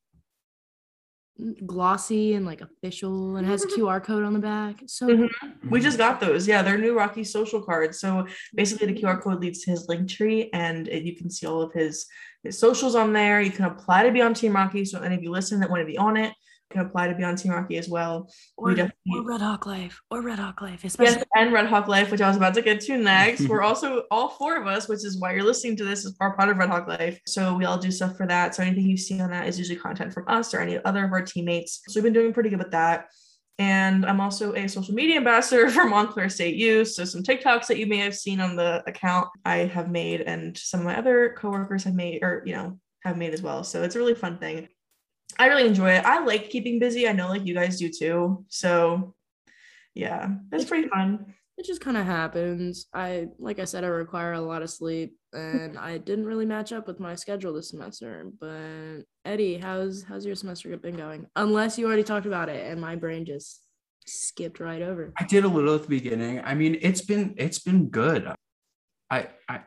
glossy 1.66 2.32
and 2.32 2.46
like 2.46 2.62
official 2.62 3.36
and 3.36 3.46
has 3.46 3.62
a 3.62 3.66
QR 3.66 4.02
code 4.02 4.24
on 4.24 4.32
the 4.32 4.38
back. 4.38 4.80
It's 4.82 4.94
so 4.94 5.08
Mhm. 5.08 5.28
we 5.70 5.80
just 5.80 5.98
got 5.98 6.20
those. 6.20 6.46
Yeah, 6.48 6.62
they're 6.62 6.78
new 6.78 6.96
Rocky 6.96 7.24
social 7.24 7.60
cards. 7.60 7.98
So 8.00 8.26
basically, 8.54 8.86
the 8.86 8.94
QR 9.00 9.20
code 9.20 9.40
leads 9.42 9.62
to 9.64 9.70
his 9.72 9.86
Linktree, 9.88 10.48
and 10.54 10.88
it, 10.88 11.02
you 11.02 11.14
can 11.16 11.28
see 11.28 11.46
all 11.46 11.60
of 11.60 11.72
his 11.72 12.06
his 12.44 12.56
socials 12.56 12.94
on 12.94 13.12
there. 13.12 13.40
You 13.40 13.50
can 13.50 13.64
apply 13.66 14.04
to 14.04 14.12
be 14.12 14.22
on 14.22 14.32
Team 14.32 14.54
Rocky. 14.54 14.84
So 14.84 15.00
any 15.02 15.16
of 15.16 15.22
you 15.24 15.30
listen 15.30 15.58
that 15.60 15.68
want 15.70 15.80
to 15.80 15.86
be 15.86 15.98
on 15.98 16.16
it 16.16 16.32
can 16.70 16.80
apply 16.80 17.08
to 17.08 17.14
be 17.14 17.22
on 17.22 17.36
Team 17.36 17.52
Rocky 17.52 17.76
as 17.76 17.88
well. 17.88 18.30
or, 18.56 18.72
we 18.72 18.80
or 18.80 19.22
Red 19.24 19.40
Hawk 19.40 19.66
Life 19.66 20.00
or 20.10 20.22
Red 20.22 20.38
Hawk 20.38 20.60
Life, 20.60 20.84
especially 20.84 21.16
Yes, 21.16 21.24
and 21.36 21.52
Red 21.52 21.66
Hawk 21.66 21.88
Life, 21.88 22.10
which 22.10 22.20
I 22.20 22.28
was 22.28 22.36
about 22.36 22.54
to 22.54 22.62
get 22.62 22.80
to 22.82 22.96
next. 22.96 23.48
We're 23.48 23.62
also 23.62 24.04
all 24.10 24.30
four 24.30 24.60
of 24.60 24.66
us, 24.66 24.88
which 24.88 25.04
is 25.04 25.18
why 25.18 25.32
you're 25.32 25.44
listening 25.44 25.76
to 25.76 25.84
this, 25.84 26.04
is 26.04 26.16
are 26.20 26.36
part 26.36 26.48
of 26.48 26.56
Red 26.56 26.70
Hawk 26.70 26.88
Life. 26.88 27.20
So 27.26 27.54
we 27.54 27.64
all 27.64 27.78
do 27.78 27.90
stuff 27.90 28.16
for 28.16 28.26
that. 28.26 28.54
So 28.54 28.62
anything 28.62 28.86
you 28.88 28.96
see 28.96 29.20
on 29.20 29.30
that 29.30 29.46
is 29.46 29.58
usually 29.58 29.78
content 29.78 30.12
from 30.12 30.24
us 30.28 30.52
or 30.54 30.60
any 30.60 30.82
other 30.84 31.04
of 31.04 31.12
our 31.12 31.22
teammates. 31.22 31.82
So 31.88 31.98
we've 31.98 32.04
been 32.04 32.12
doing 32.12 32.32
pretty 32.32 32.50
good 32.50 32.58
with 32.58 32.72
that. 32.72 33.06
And 33.58 34.04
I'm 34.04 34.20
also 34.20 34.52
a 34.54 34.68
social 34.68 34.94
media 34.94 35.16
ambassador 35.16 35.70
for 35.70 35.86
Montclair 35.86 36.28
State 36.28 36.56
U. 36.56 36.84
So 36.84 37.04
some 37.04 37.22
TikToks 37.22 37.66
that 37.68 37.78
you 37.78 37.86
may 37.86 37.98
have 37.98 38.14
seen 38.14 38.40
on 38.40 38.56
the 38.56 38.82
account 38.86 39.28
I 39.44 39.58
have 39.58 39.90
made, 39.90 40.20
and 40.22 40.56
some 40.56 40.80
of 40.80 40.86
my 40.86 40.98
other 40.98 41.34
coworkers 41.38 41.84
have 41.84 41.94
made, 41.94 42.22
or 42.22 42.42
you 42.44 42.54
know, 42.54 42.78
have 43.04 43.16
made 43.16 43.32
as 43.32 43.42
well. 43.42 43.64
So 43.64 43.82
it's 43.82 43.96
a 43.96 43.98
really 43.98 44.14
fun 44.14 44.38
thing. 44.38 44.68
I 45.38 45.46
really 45.46 45.66
enjoy 45.66 45.90
it. 45.92 46.04
I 46.04 46.24
like 46.24 46.50
keeping 46.50 46.78
busy. 46.78 47.08
I 47.08 47.12
know 47.12 47.28
like 47.28 47.46
you 47.46 47.54
guys 47.54 47.78
do 47.78 47.90
too. 47.90 48.44
So 48.48 49.14
yeah, 49.94 50.28
it's 50.52 50.64
pretty 50.64 50.88
fun. 50.88 51.34
it 51.56 51.64
just 51.64 51.80
kind 51.80 51.96
of 51.96 52.04
happens. 52.04 52.86
I 52.92 53.28
like 53.38 53.58
I 53.58 53.64
said, 53.64 53.84
I 53.84 53.88
require 53.88 54.32
a 54.34 54.40
lot 54.40 54.62
of 54.62 54.70
sleep, 54.70 55.16
and 55.32 55.78
I 55.78 55.98
didn't 55.98 56.26
really 56.26 56.46
match 56.46 56.72
up 56.72 56.86
with 56.86 57.00
my 57.00 57.14
schedule 57.14 57.52
this 57.52 57.70
semester. 57.70 58.30
But 58.40 59.02
Eddie, 59.24 59.58
how's 59.58 60.02
how's 60.02 60.26
your 60.26 60.34
semester 60.34 60.76
been 60.76 60.96
going? 60.96 61.26
Unless 61.36 61.78
you 61.78 61.86
already 61.86 62.04
talked 62.04 62.26
about 62.26 62.48
it, 62.48 62.70
and 62.70 62.80
my 62.80 62.96
brain 62.96 63.24
just 63.24 63.62
skipped 64.06 64.60
right 64.60 64.82
over. 64.82 65.12
I 65.18 65.24
did 65.24 65.44
a 65.44 65.48
little 65.48 65.74
at 65.74 65.82
the 65.82 65.88
beginning. 65.88 66.40
I 66.44 66.54
mean, 66.54 66.78
it's 66.80 67.02
been 67.02 67.34
it's 67.36 67.58
been 67.58 67.88
good. 67.88 68.30
I 69.10 69.28
I 69.48 69.60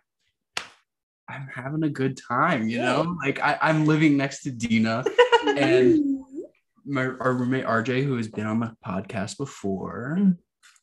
I'm 1.30 1.48
having 1.54 1.84
a 1.84 1.90
good 1.90 2.18
time, 2.18 2.68
you 2.68 2.80
know? 2.80 3.16
Like 3.24 3.40
I, 3.40 3.58
I'm 3.62 3.86
living 3.86 4.18
next 4.18 4.42
to 4.44 4.52
Dena 4.52 5.04
and 5.48 6.20
my 6.86 7.06
our 7.06 7.34
roommate 7.34 7.66
RJ, 7.66 8.04
who 8.04 8.18
has 8.18 8.28
been 8.28 8.46
on 8.46 8.60
the 8.60 8.76
podcast 8.86 9.38
before. 9.38 10.36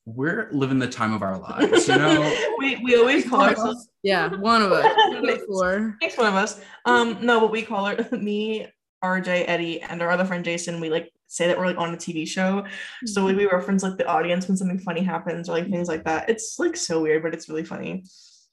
We're 0.08 0.48
living 0.52 0.78
the 0.78 0.86
time 0.86 1.12
of 1.12 1.22
our 1.22 1.36
lives, 1.36 1.88
you 1.88 1.96
know. 1.96 2.36
we 2.58 2.76
we 2.76 2.96
always 2.96 3.28
call 3.28 3.40
ourselves 3.40 3.88
Yeah, 4.04 4.28
one 4.36 4.62
of 4.62 4.70
us. 4.70 4.84
One 4.94 5.28
of 5.28 5.42
four. 5.48 5.96
thanks 6.00 6.16
one 6.16 6.28
of 6.28 6.34
us. 6.34 6.60
Um 6.84 7.18
no, 7.22 7.40
but 7.40 7.50
we 7.50 7.62
call 7.62 7.86
her 7.86 7.96
me, 8.16 8.68
RJ, 9.02 9.44
Eddie, 9.48 9.82
and 9.82 10.00
our 10.00 10.10
other 10.10 10.24
friend 10.24 10.44
Jason. 10.44 10.80
We 10.80 10.90
like 10.90 11.10
say 11.26 11.48
that 11.48 11.58
we're 11.58 11.66
like 11.66 11.78
on 11.78 11.92
a 11.92 11.96
TV 11.96 12.26
show. 12.26 12.64
So 13.04 13.24
we, 13.24 13.34
we 13.34 13.46
reference 13.46 13.82
like 13.82 13.98
the 13.98 14.06
audience 14.06 14.46
when 14.46 14.56
something 14.56 14.78
funny 14.78 15.02
happens 15.02 15.48
or 15.48 15.52
like 15.54 15.68
things 15.68 15.88
like 15.88 16.04
that. 16.04 16.30
It's 16.30 16.56
like 16.60 16.76
so 16.76 17.02
weird, 17.02 17.24
but 17.24 17.34
it's 17.34 17.48
really 17.48 17.64
funny. 17.64 18.04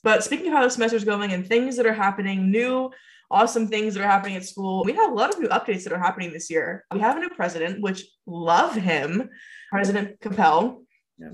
But 0.01 0.23
speaking 0.23 0.47
of 0.47 0.53
how 0.53 0.63
the 0.63 0.71
semester's 0.71 1.03
going 1.05 1.33
and 1.33 1.45
things 1.45 1.77
that 1.77 1.85
are 1.85 1.93
happening 1.93 2.49
new 2.49 2.89
awesome 3.33 3.67
things 3.67 3.93
that 3.93 4.03
are 4.03 4.07
happening 4.07 4.35
at 4.35 4.45
school. 4.45 4.83
We 4.85 4.93
have 4.93 5.11
a 5.11 5.15
lot 5.15 5.33
of 5.33 5.39
new 5.39 5.49
updates 5.49 5.83
that 5.83 5.93
are 5.93 5.99
happening 5.99 6.31
this 6.31 6.49
year. 6.49 6.85
We 6.93 6.99
have 6.99 7.17
a 7.17 7.19
new 7.19 7.29
president, 7.29 7.81
which 7.81 8.05
love 8.25 8.75
him, 8.75 9.29
President 9.71 10.19
Koppell. 10.21 10.83
Yeah. 11.17 11.31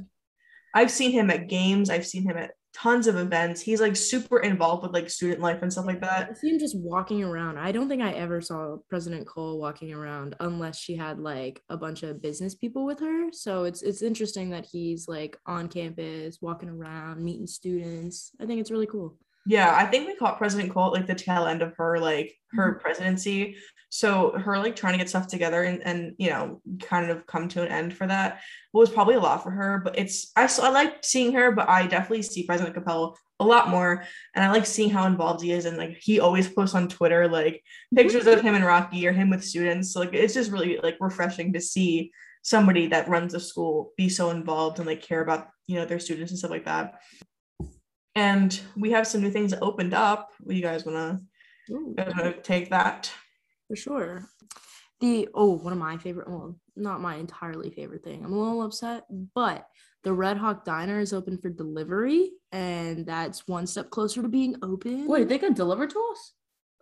I've 0.74 0.92
seen 0.92 1.12
him 1.12 1.30
at 1.30 1.50
games. 1.50 1.90
I've 1.90 2.06
seen 2.08 2.24
him 2.24 2.38
at 2.38 2.52
tons 2.74 3.08
of 3.08 3.18
events. 3.18 3.62
He's 3.62 3.82
like 3.82 3.96
super 3.96 4.40
involved 4.40 4.84
with 4.84 4.94
like 4.94 5.10
student 5.10 5.42
life 5.42 5.62
and 5.62 5.72
stuff 5.72 5.86
like 5.86 6.02
that. 6.02 6.30
I 6.30 6.34
see 6.34 6.50
him 6.50 6.60
just 6.60 6.78
walking 6.78 7.24
around. 7.24 7.58
I 7.58 7.72
don't 7.72 7.90
think 7.90 8.02
I 8.02 8.12
ever 8.12 8.42
saw 8.42 8.78
President 8.90 9.28
Cole 9.28 9.60
walking 9.60 9.94
around 9.94 10.36
unless 10.40 10.78
she 10.78 10.96
had 10.96 11.20
like 11.20 11.62
a 11.70 11.78
bunch 11.78 12.04
of 12.04 12.22
business 12.22 12.56
people 12.56 12.86
with 12.86 13.00
her. 13.00 13.30
So 13.32 13.64
it's 13.64 13.82
it's 13.82 14.02
interesting 14.02 14.52
that 14.52 14.68
he's 14.72 15.08
like 15.08 15.38
on 15.46 15.68
campus, 15.68 16.38
walking 16.42 16.70
around, 16.70 17.24
meeting 17.24 17.48
students. 17.48 18.32
I 18.40 18.46
think 18.46 18.62
it's 18.62 18.72
really 18.72 18.88
cool. 18.88 19.18
Yeah, 19.46 19.74
I 19.76 19.86
think 19.86 20.08
we 20.08 20.16
caught 20.16 20.38
President 20.38 20.72
Cole 20.72 20.88
at 20.88 20.94
like 20.94 21.08
the 21.08 21.16
tail 21.16 21.46
end 21.46 21.62
of 21.62 21.76
her 21.78 22.00
like 22.00 22.36
her 22.54 22.74
mm-hmm. 22.74 22.82
presidency. 22.82 23.58
So 23.90 24.38
her 24.38 24.60
like 24.60 24.76
trying 24.76 24.94
to 24.94 25.00
get 25.00 25.10
stuff 25.10 25.28
together 25.28 25.64
and 25.64 25.82
and 25.84 26.14
you 26.20 26.30
know 26.30 26.62
kind 26.82 27.10
of 27.10 27.26
come 27.26 27.48
to 27.50 27.64
an 27.64 27.70
end 27.70 27.96
for 27.96 28.06
that 28.06 28.42
was 28.72 28.92
probably 28.92 29.16
a 29.16 29.20
lot 29.20 29.42
for 29.42 29.52
her. 29.52 29.82
But 29.84 29.98
it's 29.98 30.32
I 30.36 30.48
I 30.62 30.70
like 30.70 31.04
seeing 31.04 31.34
her, 31.34 31.52
but 31.52 31.68
I 31.68 31.88
definitely 31.88 32.22
see 32.24 32.46
President 32.46 32.76
Koppell 32.76 33.16
a 33.40 33.46
lot 33.46 33.70
more, 33.70 34.04
and 34.36 34.44
I 34.44 34.52
like 34.52 34.66
seeing 34.66 34.90
how 34.90 35.08
involved 35.08 35.42
he 35.42 35.52
is. 35.52 35.66
And 35.66 35.78
like 35.78 35.98
he 36.00 36.20
always 36.20 36.48
posts 36.48 36.76
on 36.76 36.88
Twitter 36.88 37.28
like 37.28 37.56
mm-hmm. 37.56 37.98
pictures 37.98 38.28
of 38.28 38.42
him 38.42 38.56
and 38.56 38.66
Rocky 38.66 39.08
or 39.08 39.14
him 39.14 39.30
with 39.30 39.44
students. 39.44 39.94
So, 39.94 40.02
like 40.02 40.14
it's 40.14 40.34
just 40.34 40.52
really 40.52 40.80
like 40.84 40.98
refreshing 41.00 41.54
to 41.54 41.62
see 41.62 42.12
somebody 42.42 42.88
that 42.88 43.10
runs 43.10 43.34
a 43.34 43.40
school 43.40 43.92
be 43.98 44.10
so 44.10 44.30
involved 44.30 44.80
and 44.80 44.88
like 44.88 45.02
care 45.02 45.22
about 45.22 45.48
you 45.68 45.76
know 45.76 45.86
their 45.86 46.00
students 46.00 46.32
and 46.32 46.38
stuff 46.38 46.52
like 46.52 46.66
that. 46.66 47.02
And 48.16 48.60
we 48.76 48.92
have 48.92 49.08
some 49.08 49.22
new 49.22 49.32
things 49.32 49.52
that 49.52 49.62
opened 49.62 49.94
up. 49.94 50.32
What 50.42 50.56
you 50.56 50.62
guys 50.62 50.86
wanna, 50.86 51.22
Ooh, 51.72 51.96
wanna 51.98 52.34
take 52.42 52.70
that? 52.70 53.12
for 53.68 53.76
sure. 53.76 54.28
The 55.00 55.30
oh, 55.34 55.52
one 55.52 55.72
of 55.72 55.80
my 55.80 55.98
favorite, 55.98 56.30
well, 56.30 56.60
not 56.76 57.02
my 57.02 57.16
entirely 57.16 57.70
favorite 57.70 58.04
thing. 58.04 58.26
I'm 58.26 58.34
a 58.34 58.38
little 58.40 58.64
upset, 58.64 59.06
but 59.34 59.68
the 60.04 60.12
Red 60.12 60.38
Hawk 60.38 60.66
Diner 60.66 61.00
is 61.00 61.14
open 61.14 61.38
for 61.38 61.50
delivery, 61.50 62.32
and 62.52 63.06
that's 63.06 63.48
one 63.48 63.68
step 63.68 63.90
closer 63.92 64.22
to 64.22 64.28
being 64.28 64.56
open. 64.62 65.08
Wait, 65.08 65.30
they 65.30 65.38
can 65.38 65.54
deliver 65.54 65.88
to 65.88 66.10
us? 66.12 66.34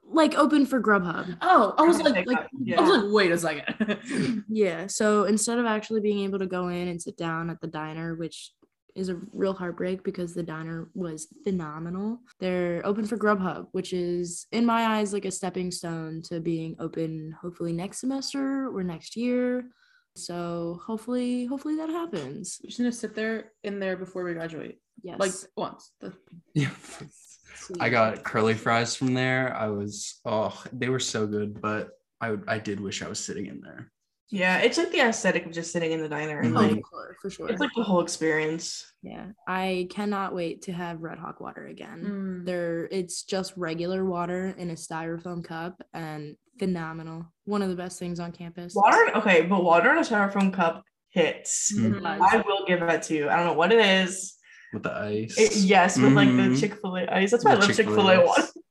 like 0.10 0.36
open 0.36 0.66
for 0.66 0.82
Grubhub. 0.82 1.38
Oh, 1.42 1.74
I 1.78 1.84
was 1.84 2.00
like, 2.00 2.26
like 2.26 2.48
that, 2.66 2.80
I 2.80 2.82
was 2.82 3.04
like, 3.04 3.12
wait 3.12 3.32
a 3.32 3.38
second. 3.38 4.44
Yeah. 4.50 4.88
So 4.88 5.26
instead 5.26 5.60
of 5.60 5.66
actually 5.66 6.02
being 6.02 6.20
able 6.20 6.40
to 6.40 6.48
go 6.48 6.70
in 6.70 6.88
and 6.88 7.02
sit 7.02 7.18
down 7.18 7.50
at 7.50 7.60
the 7.60 7.68
diner, 7.68 8.16
which 8.16 8.52
is 8.98 9.10
a 9.10 9.20
real 9.32 9.54
heartbreak 9.54 10.04
because 10.04 10.34
the 10.34 10.44
diner 10.44 10.90
was 10.96 11.28
phenomenal, 11.44 12.20
they're 12.40 12.82
open 12.86 13.06
for 13.06 13.18
Grubhub, 13.18 13.68
which 13.72 13.94
is, 13.94 14.48
in 14.52 14.66
my 14.66 14.98
eyes, 14.98 15.14
like 15.14 15.26
a 15.26 15.32
stepping 15.32 15.72
stone 15.72 16.22
to 16.24 16.40
being 16.40 16.76
open 16.80 17.34
hopefully 17.40 17.72
next 17.74 18.00
semester 18.00 18.68
or 18.76 18.84
next 18.84 19.16
year. 19.16 19.70
So 20.16 20.80
hopefully, 20.84 21.46
hopefully 21.46 21.76
that 21.78 21.90
happens. 21.90 22.60
We're 22.64 22.70
just 22.70 22.80
need 22.80 22.86
to 22.88 22.92
sit 22.92 23.14
there 23.14 23.52
in 23.64 23.80
there 23.80 23.96
before 23.96 24.24
we 24.24 24.34
graduate, 24.34 24.80
Yes. 25.04 25.20
like 25.20 25.32
once. 25.56 25.92
The- 26.02 26.14
Yeah. 26.56 26.72
I 27.80 27.90
got 27.90 28.24
curly 28.24 28.54
fries 28.54 28.96
from 28.96 29.14
there. 29.14 29.56
I 29.56 29.68
was 29.68 30.20
oh, 30.26 30.64
they 30.74 30.90
were 30.90 31.00
so 31.00 31.28
good, 31.28 31.60
but 31.62 31.90
I 32.22 32.36
I 32.48 32.60
did 32.60 32.80
wish 32.80 33.02
I 33.02 33.10
was 33.10 33.20
sitting 33.20 33.48
in 33.48 33.62
there. 33.62 33.92
Yeah, 34.30 34.58
it's 34.58 34.78
like 34.78 34.92
the 34.92 35.00
aesthetic 35.02 35.46
of 35.46 35.54
just 35.54 35.72
sitting 35.72 35.94
in 35.94 36.02
the 36.02 36.10
diner 36.10 36.42
and 36.42 36.56
Oh, 36.56 36.60
like 36.60 36.72
for 36.72 36.76
sure, 36.76 37.16
for 37.22 37.30
sure. 37.30 37.50
it's 37.50 37.62
like 37.62 37.70
the 37.78 37.84
whole 37.84 38.02
experience. 38.02 38.86
yeah, 39.02 39.28
I 39.48 39.88
cannot 39.90 40.36
wait 40.36 40.64
to 40.64 40.74
have 40.74 41.02
Red 41.02 41.18
Hawk 41.18 41.40
water 41.40 41.68
again. 41.68 42.04
Mm. 42.06 42.46
There, 42.46 42.88
it's 42.92 43.24
just 43.24 43.54
regular 43.56 44.04
water 44.04 44.54
in 44.58 44.70
a 44.72 44.74
styrofoam 44.76 45.44
cup 45.46 45.82
and 45.94 46.36
phenomenal. 46.60 47.32
One 47.46 47.62
of 47.62 47.70
the 47.70 47.76
best 47.76 48.00
things 48.00 48.20
on 48.20 48.34
campus. 48.34 48.74
Water, 48.76 49.16
okay, 49.16 49.44
but 49.44 49.64
water 49.64 49.92
in 49.92 49.98
a 50.00 50.02
styrofoam 50.02 50.54
cup 50.54 50.84
hits. 51.10 51.74
It 51.74 51.80
Mhm. 51.94 52.06
I 52.22 52.44
will 52.46 52.66
give 52.66 52.82
that 52.82 53.04
to 53.04 53.16
you. 53.16 53.30
I 53.30 53.38
don't 53.38 53.46
know 53.46 53.54
what 53.54 53.72
it 53.72 53.80
is. 53.80 54.34
With 54.74 54.84
the 54.84 54.92
ice. 54.94 55.38
It- 55.40 55.56
yes, 55.56 55.98
with 55.98 56.12
like 56.12 56.28
the 56.28 56.34
Mhm. 56.50 56.60
Chick 56.60 56.76
Fil 56.82 56.98
A 56.98 57.06
ice. 57.08 57.32
That's 57.32 57.46
why 57.46 57.52
I 57.52 57.54
love 57.56 57.68
Chick 57.68 57.78
Chick-fil-A 57.78 57.96
Fil 57.96 58.10
A 58.10 58.22
ice. 58.24 58.28
one. 58.28 58.64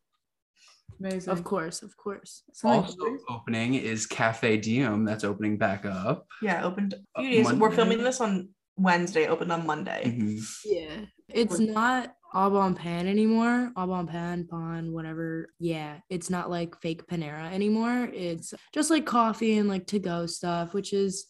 Amazing. 1.00 1.32
Of 1.32 1.44
course, 1.44 1.82
of 1.82 1.96
course. 1.96 2.42
Something 2.52 2.80
Also 2.80 2.96
weird? 3.00 3.20
opening 3.28 3.74
is 3.74 4.06
Cafe 4.06 4.56
Diem 4.58 5.04
that's 5.04 5.24
opening 5.24 5.58
back 5.58 5.84
up. 5.84 6.26
Yeah, 6.42 6.64
opened 6.64 6.94
a 7.14 7.22
few 7.22 7.40
Uh, 7.42 7.44
days. 7.50 7.58
We're 7.58 7.70
filming 7.72 8.02
this 8.02 8.20
on 8.20 8.48
Wednesday. 8.76 9.26
Opened 9.26 9.52
on 9.52 9.66
Monday. 9.66 10.02
Mhm. 10.06 10.40
Yeah. 10.64 11.06
It's 11.28 11.58
not 11.58 12.14
Au 12.34 12.50
Bon 12.50 12.74
Pain 12.74 13.06
anymore. 13.06 13.72
Au 13.76 13.86
Bon 13.86 14.06
Pain, 14.06 14.46
Pan, 14.46 14.92
whatever. 14.92 15.48
Yeah. 15.58 16.00
It's 16.08 16.30
not 16.30 16.50
like 16.50 16.80
fake 16.80 17.06
Panera 17.06 17.50
anymore. 17.52 18.08
It's 18.12 18.52
just 18.72 18.90
like 18.90 19.06
coffee 19.06 19.58
and 19.58 19.68
like 19.68 19.86
to 19.88 19.98
go 19.98 20.26
stuff, 20.26 20.72
which 20.74 20.92
is 20.92 21.26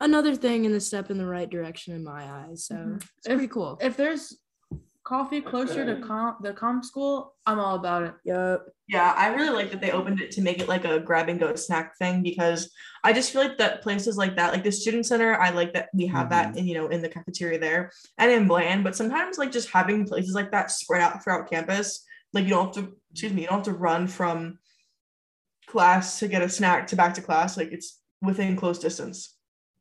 another 0.00 0.34
thing 0.34 0.64
in 0.64 0.72
the 0.72 0.80
step 0.80 1.10
in 1.10 1.18
the 1.18 1.26
right 1.26 1.48
direction 1.48 1.94
in 1.94 2.02
my 2.04 2.24
eyes. 2.24 2.66
So 2.66 2.74
Mhm. 2.74 2.96
it's 3.18 3.26
pretty 3.28 3.46
cool. 3.48 3.78
If 3.80 3.96
there's 3.96 4.36
coffee 5.12 5.42
closer 5.42 5.84
to 5.84 6.00
comp 6.00 6.42
the 6.42 6.54
comp 6.54 6.82
school, 6.82 7.34
I'm 7.44 7.58
all 7.58 7.74
about 7.74 8.04
it. 8.04 8.14
Yep. 8.24 8.62
Yeah, 8.88 9.12
I 9.14 9.34
really 9.34 9.54
like 9.54 9.70
that 9.70 9.82
they 9.82 9.90
opened 9.90 10.22
it 10.22 10.30
to 10.30 10.40
make 10.40 10.58
it 10.58 10.70
like 10.70 10.86
a 10.86 11.00
grab 11.00 11.28
and 11.28 11.38
go 11.38 11.54
snack 11.54 11.98
thing 11.98 12.22
because 12.22 12.72
I 13.04 13.12
just 13.12 13.30
feel 13.30 13.42
like 13.42 13.58
that 13.58 13.82
places 13.82 14.16
like 14.16 14.36
that, 14.36 14.54
like 14.54 14.64
the 14.64 14.72
student 14.72 15.04
center, 15.04 15.38
I 15.38 15.50
like 15.50 15.74
that 15.74 15.90
we 15.92 16.06
have 16.06 16.30
that 16.30 16.48
mm-hmm. 16.48 16.58
in 16.58 16.66
you 16.66 16.74
know 16.74 16.88
in 16.88 17.02
the 17.02 17.10
cafeteria 17.10 17.58
there 17.58 17.92
and 18.16 18.32
in 18.32 18.48
Bland, 18.48 18.84
but 18.84 18.96
sometimes 18.96 19.36
like 19.36 19.52
just 19.52 19.68
having 19.68 20.06
places 20.06 20.34
like 20.34 20.50
that 20.52 20.70
spread 20.70 21.02
out 21.02 21.22
throughout 21.22 21.50
campus, 21.50 22.06
like 22.32 22.44
you 22.44 22.50
don't 22.50 22.74
have 22.74 22.84
to 22.84 22.92
excuse 23.10 23.34
me, 23.34 23.42
you 23.42 23.48
don't 23.48 23.58
have 23.58 23.74
to 23.74 23.78
run 23.78 24.06
from 24.06 24.58
class 25.66 26.20
to 26.20 26.26
get 26.26 26.40
a 26.40 26.48
snack 26.48 26.86
to 26.86 26.96
back 26.96 27.12
to 27.14 27.20
class, 27.20 27.58
like 27.58 27.70
it's 27.70 28.00
within 28.22 28.56
close 28.56 28.78
distance. 28.78 29.36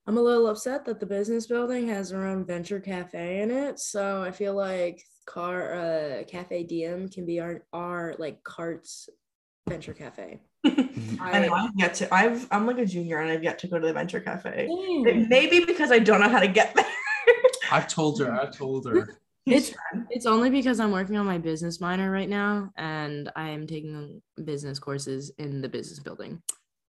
I'm 0.08 0.18
a 0.18 0.22
little 0.22 0.48
upset 0.48 0.84
that 0.86 1.00
the 1.00 1.06
business 1.06 1.48
building 1.48 1.88
has 1.88 2.10
their 2.10 2.26
own 2.26 2.44
venture 2.44 2.82
cafe 2.82 3.42
in 3.42 3.50
it. 3.50 3.80
So 3.80 4.24
I 4.24 4.32
feel 4.32 4.56
like 4.56 5.02
car 5.26 5.74
uh 5.74 6.24
cafe 6.28 6.64
diem 6.64 7.08
can 7.10 7.26
be 7.26 7.40
our 7.40 7.64
our 7.74 8.16
like 8.18 8.44
carts 8.44 9.10
venture 9.68 9.94
cafe. 9.94 10.42
I 10.66 11.40
know 11.40 11.54
I've 11.54 11.72
yet 11.76 11.94
to 11.96 12.14
I've 12.14 12.48
I'm 12.52 12.66
like 12.66 12.78
a 12.78 12.86
junior 12.86 13.20
and 13.20 13.32
I've 13.32 13.44
yet 13.44 13.60
to 13.60 13.68
go 13.68 13.80
to 13.80 13.88
the 13.88 13.94
venture 13.94 14.20
cafe. 14.20 14.68
Dang. 14.68 15.28
It 15.32 15.68
because 15.68 15.92
I 15.92 16.00
don't 16.00 16.22
know 16.22 16.30
how 16.30 16.40
to 16.40 16.48
get 16.48 16.76
there. 16.76 16.86
I've 17.72 17.88
told 17.88 18.20
her, 18.20 18.34
I've 18.34 18.56
told 18.56 18.86
her. 18.88 19.18
It's 19.46 19.74
it's 20.10 20.26
only 20.26 20.50
because 20.50 20.80
I'm 20.80 20.92
working 20.92 21.18
on 21.18 21.26
my 21.26 21.38
business 21.38 21.82
minor 21.82 22.12
right 22.12 22.30
now 22.30 22.72
and 22.78 23.32
I 23.36 23.50
am 23.50 23.66
taking 23.66 24.22
business 24.44 24.78
courses 24.78 25.32
in 25.40 25.62
the 25.62 25.70
business 25.70 26.00
building. 26.00 26.42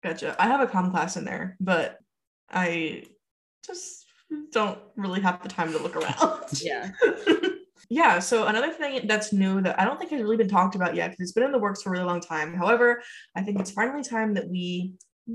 Gotcha. 0.03 0.35
I 0.37 0.47
have 0.47 0.59
a 0.59 0.67
com 0.67 0.91
class 0.91 1.15
in 1.15 1.23
there, 1.23 1.55
but 1.61 1.99
I 2.51 3.05
just 3.65 4.05
don't 4.51 4.79
really 4.97 5.21
have 5.21 5.41
the 5.41 5.49
time 5.49 5.71
to 5.71 5.79
look 5.79 5.95
around. 5.95 6.43
Yeah. 6.61 6.91
Yeah. 7.89 8.19
So 8.19 8.47
another 8.47 8.71
thing 8.71 9.07
that's 9.07 9.33
new 9.33 9.61
that 9.61 9.79
I 9.79 9.85
don't 9.85 9.99
think 9.99 10.11
has 10.11 10.21
really 10.21 10.37
been 10.37 10.47
talked 10.47 10.75
about 10.75 10.95
yet 10.95 11.11
because 11.11 11.23
it's 11.23 11.31
been 11.33 11.43
in 11.43 11.51
the 11.51 11.59
works 11.59 11.81
for 11.81 11.89
a 11.89 11.91
really 11.93 12.05
long 12.05 12.21
time. 12.21 12.53
However, 12.53 13.01
I 13.35 13.41
think 13.41 13.59
it's 13.59 13.71
finally 13.71 14.03
time 14.03 14.33
that 14.35 14.49
we 14.49 14.93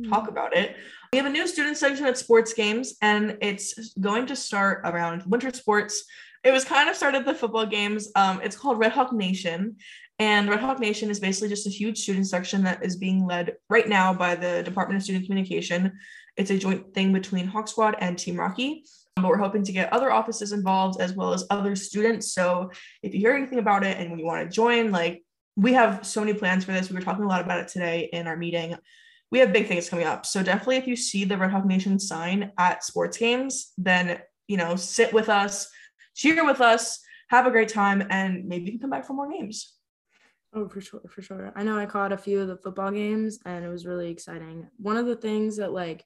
talk 0.09 0.29
about 0.29 0.57
it. 0.57 0.77
We 1.13 1.19
have 1.19 1.27
a 1.27 1.31
new 1.31 1.47
student 1.47 1.77
section 1.77 2.07
at 2.07 2.19
sports 2.19 2.53
games, 2.53 2.97
and 3.01 3.39
it's 3.41 3.95
going 3.99 4.27
to 4.27 4.37
start 4.37 4.83
around 4.85 5.23
winter 5.27 5.53
sports. 5.53 6.05
It 6.45 6.53
was 6.53 6.65
kind 6.65 6.89
of 6.89 6.97
started 6.97 7.25
the 7.25 7.35
football 7.35 7.67
games. 7.67 8.11
Um, 8.15 8.41
it's 8.43 8.57
called 8.57 8.79
Red 8.79 8.93
Hawk 8.93 9.13
Nation, 9.13 9.77
and 10.19 10.49
Red 10.49 10.61
Hawk 10.61 10.81
Nation 10.81 11.11
is 11.11 11.21
basically 11.21 11.49
just 11.49 11.67
a 11.67 11.71
huge 11.71 11.99
student 11.99 12.27
section 12.27 12.65
that 12.65 12.85
is 12.85 12.97
being 12.97 13.25
led 13.25 13.55
right 13.71 13.89
now 13.89 14.13
by 14.13 14.35
the 14.35 14.63
Department 14.63 14.97
of 14.97 15.05
Student 15.05 15.27
Communication. 15.27 15.93
It's 16.37 16.51
a 16.51 16.59
joint 16.59 16.93
thing 16.95 17.13
between 17.13 17.47
Hawk 17.47 17.69
Squad 17.69 17.97
and 18.01 18.19
Team 18.19 18.39
Rocky. 18.39 18.85
But 19.23 19.29
we're 19.29 19.39
hoping 19.39 19.65
to 19.65 19.73
get 19.73 19.93
other 19.93 20.11
offices 20.11 20.53
involved 20.53 21.01
as 21.01 21.13
well 21.13 21.33
as 21.33 21.45
other 21.51 21.77
students. 21.77 22.33
So 22.33 22.71
if 23.03 23.15
you 23.15 23.21
hear 23.21 23.35
anything 23.35 23.59
about 23.59 23.85
it 23.85 23.99
and 23.99 24.19
you 24.19 24.27
want 24.27 24.49
to 24.49 24.55
join, 24.55 24.91
like 24.91 25.23
we 25.57 25.73
have 25.73 26.07
so 26.07 26.21
many 26.21 26.35
plans 26.35 26.65
for 26.65 26.73
this. 26.73 26.89
We 26.89 26.95
were 26.95 27.03
talking 27.03 27.25
a 27.25 27.29
lot 27.29 27.41
about 27.41 27.61
it 27.61 27.69
today 27.69 28.09
in 28.13 28.27
our 28.27 28.37
meeting. 28.37 28.77
We 29.31 29.41
have 29.41 29.53
big 29.53 29.67
things 29.67 29.89
coming 29.89 30.07
up. 30.07 30.25
So 30.25 30.43
definitely 30.43 30.77
if 30.77 30.87
you 30.87 30.97
see 30.97 31.25
the 31.25 31.37
Red 31.37 31.51
Hawk 31.51 31.67
Nation 31.67 31.99
sign 31.99 32.53
at 32.59 32.85
sports 32.85 33.19
games, 33.19 33.73
then 33.77 34.21
you 34.47 34.57
know, 34.57 34.77
sit 34.77 35.13
with 35.13 35.29
us, 35.29 35.69
cheer 36.15 36.45
with 36.45 36.61
us, 36.61 37.01
have 37.29 37.47
a 37.47 37.51
great 37.51 37.69
time, 37.69 38.07
and 38.11 38.47
maybe 38.47 38.65
you 38.65 38.71
can 38.73 38.81
come 38.81 38.91
back 38.91 39.07
for 39.07 39.13
more 39.13 39.31
games. 39.31 39.75
Oh, 40.55 40.67
for 40.67 40.81
sure, 40.81 41.03
for 41.09 41.21
sure. 41.21 41.53
I 41.55 41.63
know 41.63 41.79
I 41.79 41.85
caught 41.85 42.13
a 42.13 42.17
few 42.17 42.41
of 42.41 42.49
the 42.49 42.57
football 42.57 42.91
games 42.91 43.39
and 43.45 43.65
it 43.65 43.69
was 43.69 43.85
really 43.85 44.11
exciting. 44.11 44.67
One 44.79 44.97
of 44.97 45.05
the 45.05 45.17
things 45.17 45.59
that 45.59 45.73
like 45.73 46.05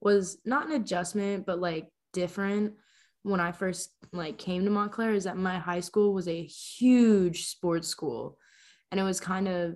was 0.00 0.38
not 0.44 0.66
an 0.66 0.74
adjustment, 0.74 1.44
but 1.44 1.60
like 1.60 1.88
different 2.12 2.74
when 3.22 3.40
I 3.40 3.52
first 3.52 3.92
like 4.12 4.38
came 4.38 4.64
to 4.64 4.70
Montclair 4.70 5.12
is 5.12 5.24
that 5.24 5.36
my 5.36 5.58
high 5.58 5.80
school 5.80 6.14
was 6.14 6.28
a 6.28 6.42
huge 6.42 7.46
sports 7.46 7.88
school. 7.88 8.38
And 8.90 8.98
it 8.98 9.04
was 9.04 9.20
kind 9.20 9.48
of 9.48 9.74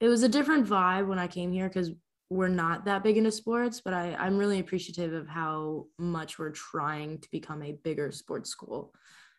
it 0.00 0.08
was 0.08 0.22
a 0.22 0.28
different 0.28 0.66
vibe 0.66 1.06
when 1.06 1.18
I 1.18 1.28
came 1.28 1.52
here 1.52 1.68
because 1.68 1.90
we're 2.28 2.48
not 2.48 2.86
that 2.86 3.04
big 3.04 3.18
into 3.18 3.30
sports, 3.30 3.80
but 3.84 3.92
I, 3.92 4.14
I'm 4.14 4.38
really 4.38 4.58
appreciative 4.58 5.12
of 5.12 5.28
how 5.28 5.86
much 5.98 6.38
we're 6.38 6.50
trying 6.50 7.18
to 7.18 7.30
become 7.30 7.62
a 7.62 7.72
bigger 7.84 8.10
sports 8.10 8.50
school. 8.50 8.92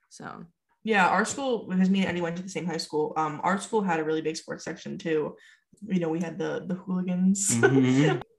So 0.10 0.46
Yeah, 0.84 1.08
our 1.08 1.26
school 1.26 1.68
because 1.68 1.90
me 1.90 2.00
and 2.02 2.10
Eddie 2.10 2.22
went 2.22 2.38
to 2.38 2.44
the 2.44 2.50
same 2.50 2.66
high 2.66 2.78
school. 2.78 3.14
Um, 3.18 3.42
our 3.44 3.60
school 3.60 3.82
had 3.82 4.00
a 4.00 4.04
really 4.04 4.22
big 4.22 4.38
sports 4.38 4.64
section 4.64 4.98
too. 4.98 5.36
You 5.86 6.00
know, 6.00 6.10
we 6.10 6.22
had 6.22 6.38
the 6.38 6.66
the 6.68 6.76
hooligans. 6.76 7.56
Mhm. 7.56 8.22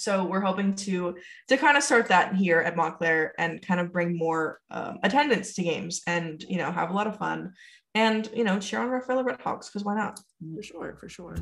so 0.00 0.24
we're 0.24 0.40
hoping 0.40 0.74
to 0.74 1.14
to 1.48 1.56
kind 1.56 1.76
of 1.76 1.82
start 1.82 2.08
that 2.08 2.34
here 2.34 2.60
at 2.60 2.76
Montclair 2.76 3.34
and 3.38 3.60
kind 3.60 3.80
of 3.80 3.92
bring 3.92 4.16
more 4.16 4.60
um, 4.70 4.98
attendance 5.02 5.54
to 5.54 5.62
games 5.62 6.00
and 6.06 6.42
you 6.48 6.56
know 6.56 6.72
have 6.72 6.90
a 6.90 6.94
lot 6.94 7.06
of 7.06 7.18
fun 7.18 7.52
and 7.94 8.30
you 8.34 8.44
know 8.44 8.58
cheer 8.58 8.80
on 8.80 8.88
our 8.88 9.02
fellow 9.02 9.22
Red 9.22 9.40
Hawks 9.40 9.68
because 9.68 9.84
why 9.84 9.94
not? 9.94 10.18
For 10.56 10.62
sure, 10.62 10.96
for 10.98 11.08
sure. 11.08 11.36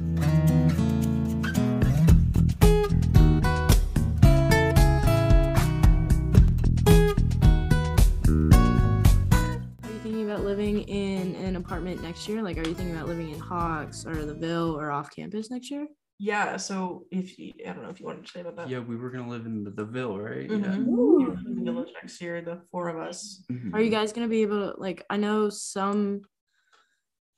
Are 9.83 9.91
you 9.91 9.99
thinking 10.03 10.25
about 10.25 10.45
living 10.45 10.83
in 10.83 11.35
an 11.37 11.57
apartment 11.57 12.03
next 12.03 12.29
year? 12.29 12.43
Like, 12.43 12.57
are 12.57 12.67
you 12.67 12.75
thinking 12.75 12.97
about 12.97 13.09
living 13.09 13.31
in 13.31 13.39
Hawks 13.39 14.05
or 14.05 14.25
the 14.25 14.35
Ville 14.35 14.75
or 14.77 14.91
off 14.91 15.15
campus 15.15 15.51
next 15.51 15.71
year? 15.71 15.87
Yeah. 16.19 16.57
So 16.57 17.07
if 17.11 17.39
you, 17.39 17.53
I 17.67 17.73
don't 17.73 17.83
know 17.85 17.91
if 17.91 18.01
you 18.01 18.07
wanted 18.07 18.27
to 18.27 18.33
say 18.33 18.41
about 18.41 18.57
that. 18.57 18.69
yeah, 18.69 18.81
we 18.81 18.97
were 18.97 19.11
gonna 19.11 19.29
live 19.29 19.47
in 19.47 19.63
the, 19.65 19.71
the 19.71 19.85
Ville, 19.85 20.19
right? 20.21 20.49
Mhm. 20.49 20.63
Yeah. 20.63 21.51
In 21.51 21.55
the 21.65 21.71
village 21.73 21.91
next 21.95 22.21
year, 22.21 22.41
the 22.43 22.61
four 22.71 22.89
of 22.89 22.99
us. 22.99 23.45
Mhm. 23.51 23.73
Are 23.75 23.81
you 23.81 23.91
guys 23.91 24.13
gonna 24.13 24.29
be 24.29 24.43
able 24.43 24.73
to 24.73 24.81
like? 24.81 25.05
I 25.11 25.17
know 25.17 25.49
some. 25.49 26.23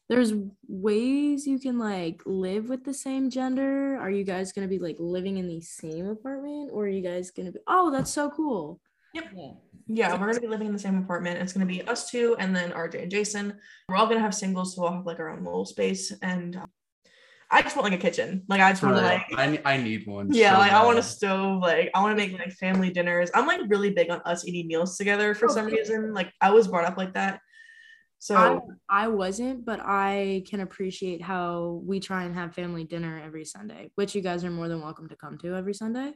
There's 0.08 0.32
ways 0.66 1.46
you 1.46 1.60
can 1.60 1.78
like 1.78 2.20
live 2.26 2.68
with 2.68 2.82
the 2.84 2.94
same 2.94 3.30
gender. 3.30 3.96
Are 3.98 4.10
you 4.10 4.24
guys 4.24 4.50
gonna 4.52 4.66
be 4.66 4.78
like 4.80 4.96
living 4.98 5.36
in 5.36 5.46
the 5.46 5.60
same 5.60 6.06
apartment, 6.08 6.70
or 6.72 6.84
are 6.84 6.88
you 6.88 7.02
guys 7.02 7.30
gonna 7.30 7.52
be? 7.52 7.60
Oh, 7.68 7.90
that's 7.90 8.10
so 8.10 8.30
cool. 8.30 8.80
Yep. 9.14 9.24
Yeah. 9.34 9.52
Yeah, 9.92 10.12
we're 10.20 10.26
gonna 10.28 10.40
be 10.40 10.46
living 10.46 10.68
in 10.68 10.72
the 10.72 10.78
same 10.78 10.98
apartment. 10.98 11.38
It's 11.38 11.52
gonna 11.52 11.66
be 11.66 11.82
us 11.82 12.10
two, 12.10 12.34
and 12.38 12.54
then 12.56 12.72
RJ 12.72 13.02
and 13.02 13.10
Jason. 13.10 13.58
We're 13.88 13.96
all 13.96 14.06
gonna 14.06 14.20
have 14.20 14.34
singles, 14.34 14.74
so 14.74 14.82
we'll 14.82 14.92
have 14.92 15.06
like 15.06 15.18
our 15.18 15.28
own 15.30 15.44
little 15.44 15.64
space. 15.64 16.12
And 16.22 16.56
uh, 16.56 16.66
I 17.52 17.62
just 17.62 17.76
want 17.76 17.90
like 17.90 17.98
a 17.98 18.02
kitchen. 18.02 18.44
Like 18.48 18.60
I 18.60 18.70
just 18.70 18.82
want 18.82 18.96
to 18.96 19.02
Right. 19.02 19.22
like, 19.32 19.64
I, 19.66 19.74
I 19.74 19.76
need 19.76 20.06
one. 20.06 20.28
yeah, 20.32 20.52
so 20.54 20.58
like 20.60 20.72
I 20.72 20.84
want 20.84 20.98
a 20.98 21.02
stove. 21.02 21.60
Like 21.62 21.90
I 21.94 22.00
want 22.00 22.16
to 22.16 22.22
make 22.24 22.38
like 22.38 22.52
family 22.52 22.90
dinners. 22.90 23.30
I'm 23.34 23.46
like 23.46 23.60
really 23.68 23.90
big 23.90 24.10
on 24.10 24.20
us 24.24 24.46
eating 24.46 24.68
meals 24.68 24.96
together 24.96 25.34
for 25.34 25.46
Oh, 25.50 25.54
some 25.54 25.66
reason. 25.66 26.14
Like 26.14 26.32
I 26.40 26.50
was 26.52 26.68
brought 26.68 26.84
up 26.84 26.96
like 26.96 27.14
that. 27.14 27.40
So 28.20 28.36
I, 28.88 29.04
I 29.04 29.08
wasn't, 29.08 29.64
but 29.64 29.80
I 29.82 30.44
can 30.48 30.60
appreciate 30.60 31.22
how 31.22 31.80
we 31.84 32.00
try 32.00 32.24
and 32.24 32.34
have 32.34 32.54
family 32.54 32.84
dinner 32.84 33.20
every 33.24 33.44
Sunday, 33.46 33.90
which 33.94 34.14
you 34.14 34.20
guys 34.20 34.44
are 34.44 34.50
more 34.50 34.68
than 34.68 34.82
welcome 34.82 35.08
to 35.08 35.16
come 35.16 35.38
to 35.38 35.56
every 35.56 35.72
Sunday. 35.74 36.12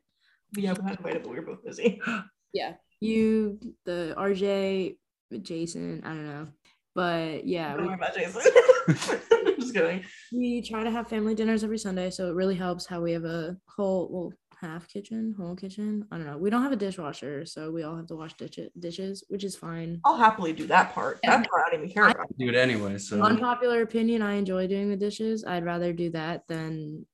yeah, 0.56 0.74
we 0.74 0.84
had 0.86 0.98
invited, 0.98 1.22
but 1.22 1.30
we 1.32 1.36
were 1.40 1.46
both 1.46 1.64
busy. 1.64 2.00
Yeah. 2.52 2.74
You, 3.00 3.58
the 3.84 4.14
RJ, 4.16 4.96
Jason, 5.42 6.02
I 6.04 6.08
don't 6.10 6.28
know. 6.28 6.46
But 6.94 7.46
yeah, 7.46 7.76
we, 7.76 7.84
worry 7.86 7.94
about 7.94 8.14
Jason. 8.14 8.42
just 9.58 9.74
kidding. 9.74 10.04
we 10.32 10.62
try 10.62 10.84
to 10.84 10.90
have 10.90 11.08
family 11.08 11.34
dinners 11.34 11.64
every 11.64 11.78
Sunday. 11.78 12.10
So 12.10 12.28
it 12.30 12.34
really 12.34 12.54
helps 12.54 12.86
how 12.86 13.00
we 13.00 13.12
have 13.12 13.24
a 13.24 13.56
whole, 13.66 14.08
well, 14.10 14.32
half 14.60 14.86
kitchen, 14.88 15.34
whole 15.36 15.56
kitchen. 15.56 16.06
I 16.12 16.16
don't 16.16 16.26
know. 16.26 16.38
We 16.38 16.50
don't 16.50 16.62
have 16.62 16.72
a 16.72 16.76
dishwasher. 16.76 17.44
So 17.46 17.70
we 17.70 17.82
all 17.82 17.96
have 17.96 18.06
to 18.06 18.16
wash 18.16 18.34
dish- 18.34 18.58
dishes, 18.78 19.24
which 19.28 19.42
is 19.44 19.56
fine. 19.56 20.00
I'll 20.04 20.16
happily 20.16 20.52
do 20.52 20.66
that 20.68 20.94
part. 20.94 21.18
That 21.24 21.48
part 21.50 21.64
I 21.66 21.70
don't 21.70 21.80
even 21.80 21.92
care 21.92 22.04
I- 22.04 22.10
about. 22.12 22.26
do 22.38 22.48
it 22.48 22.54
anyway. 22.54 22.98
So 22.98 23.20
Unpopular 23.22 23.82
opinion, 23.82 24.22
I 24.22 24.34
enjoy 24.34 24.66
doing 24.68 24.88
the 24.88 24.96
dishes. 24.96 25.44
I'd 25.44 25.64
rather 25.64 25.92
do 25.92 26.10
that 26.10 26.46
than 26.46 27.06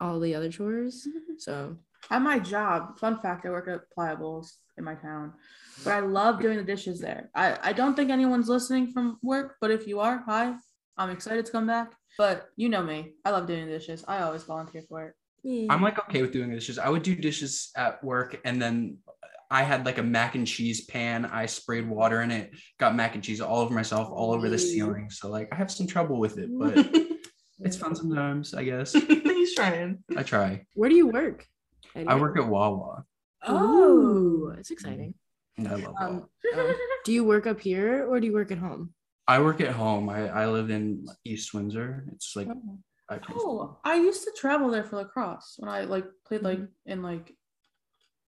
all 0.00 0.18
the 0.20 0.34
other 0.34 0.50
chores. 0.50 1.06
So 1.38 1.76
At 2.10 2.22
my 2.22 2.38
job, 2.38 2.98
fun 2.98 3.20
fact, 3.20 3.46
I 3.46 3.50
work 3.50 3.68
at 3.68 3.80
Pliables 3.96 4.52
in 4.76 4.84
my 4.84 4.94
town, 4.94 5.32
but 5.84 5.92
I 5.92 6.00
love 6.00 6.40
doing 6.40 6.56
the 6.58 6.64
dishes 6.64 7.00
there. 7.00 7.30
I, 7.34 7.58
I 7.62 7.72
don't 7.72 7.94
think 7.94 8.10
anyone's 8.10 8.48
listening 8.48 8.92
from 8.92 9.18
work, 9.22 9.56
but 9.60 9.70
if 9.70 9.86
you 9.86 10.00
are, 10.00 10.22
hi, 10.26 10.54
I'm 10.96 11.10
excited 11.10 11.46
to 11.46 11.52
come 11.52 11.66
back. 11.66 11.92
But 12.18 12.48
you 12.56 12.68
know 12.68 12.82
me, 12.82 13.14
I 13.24 13.30
love 13.30 13.46
doing 13.46 13.66
the 13.66 13.72
dishes. 13.72 14.04
I 14.06 14.20
always 14.20 14.44
volunteer 14.44 14.82
for 14.88 15.06
it. 15.06 15.14
yeah. 15.42 15.72
I'm 15.72 15.82
like 15.82 15.98
okay 16.08 16.22
with 16.22 16.32
doing 16.32 16.50
dishes. 16.50 16.78
I 16.78 16.88
would 16.88 17.02
do 17.02 17.14
dishes 17.16 17.70
at 17.76 18.02
work, 18.04 18.40
and 18.44 18.60
then 18.62 18.98
I 19.50 19.62
had 19.62 19.84
like 19.84 19.98
a 19.98 20.02
mac 20.02 20.34
and 20.34 20.46
cheese 20.46 20.84
pan. 20.84 21.24
I 21.26 21.46
sprayed 21.46 21.88
water 21.88 22.22
in 22.22 22.30
it, 22.30 22.52
got 22.78 22.94
mac 22.94 23.14
and 23.14 23.24
cheese 23.24 23.40
all 23.40 23.60
over 23.60 23.74
myself, 23.74 24.08
all 24.10 24.32
over 24.32 24.48
the 24.48 24.58
ceiling. 24.58 25.10
So 25.10 25.28
like 25.28 25.48
I 25.52 25.56
have 25.56 25.70
some 25.70 25.86
trouble 25.86 26.18
with 26.18 26.38
it, 26.38 26.50
but 26.56 26.76
it's 27.60 27.76
fun 27.76 27.94
sometimes. 27.96 28.54
I 28.54 28.64
guess 28.64 28.92
He's 29.44 29.54
trying. 29.54 30.04
I 30.16 30.22
try. 30.22 30.64
Where 30.74 30.88
do 30.88 30.96
you 30.96 31.08
work? 31.08 31.46
I 31.96 32.14
work 32.16 32.36
at 32.38 32.46
Wawa. 32.48 33.04
Oh, 33.46 34.52
it's 34.58 34.70
exciting. 34.70 35.14
I 35.58 35.62
love 35.62 35.82
Wawa. 35.84 35.94
Um, 36.00 36.28
um, 36.58 36.74
do 37.04 37.12
you 37.12 37.24
work 37.24 37.46
up 37.46 37.60
here 37.60 38.06
or 38.08 38.18
do 38.20 38.26
you 38.26 38.32
work 38.32 38.50
at 38.50 38.58
home? 38.58 38.92
I 39.28 39.40
work 39.40 39.60
at 39.60 39.72
home. 39.72 40.08
I, 40.08 40.28
I 40.28 40.46
live 40.48 40.70
in 40.70 41.06
East 41.24 41.54
Windsor. 41.54 42.04
It's 42.12 42.34
like 42.36 42.48
Oh. 42.48 42.78
five 43.08 43.20
minutes. 43.28 43.44
Oh, 43.46 43.78
I 43.84 43.96
used 43.96 44.24
to 44.24 44.32
travel 44.36 44.70
there 44.70 44.84
for 44.84 44.96
lacrosse 44.96 45.54
when 45.58 45.70
I 45.70 45.82
like 45.82 46.06
played 46.26 46.42
like 46.42 46.58
Mm-hmm. 46.58 46.90
in 46.92 47.02
like 47.02 47.34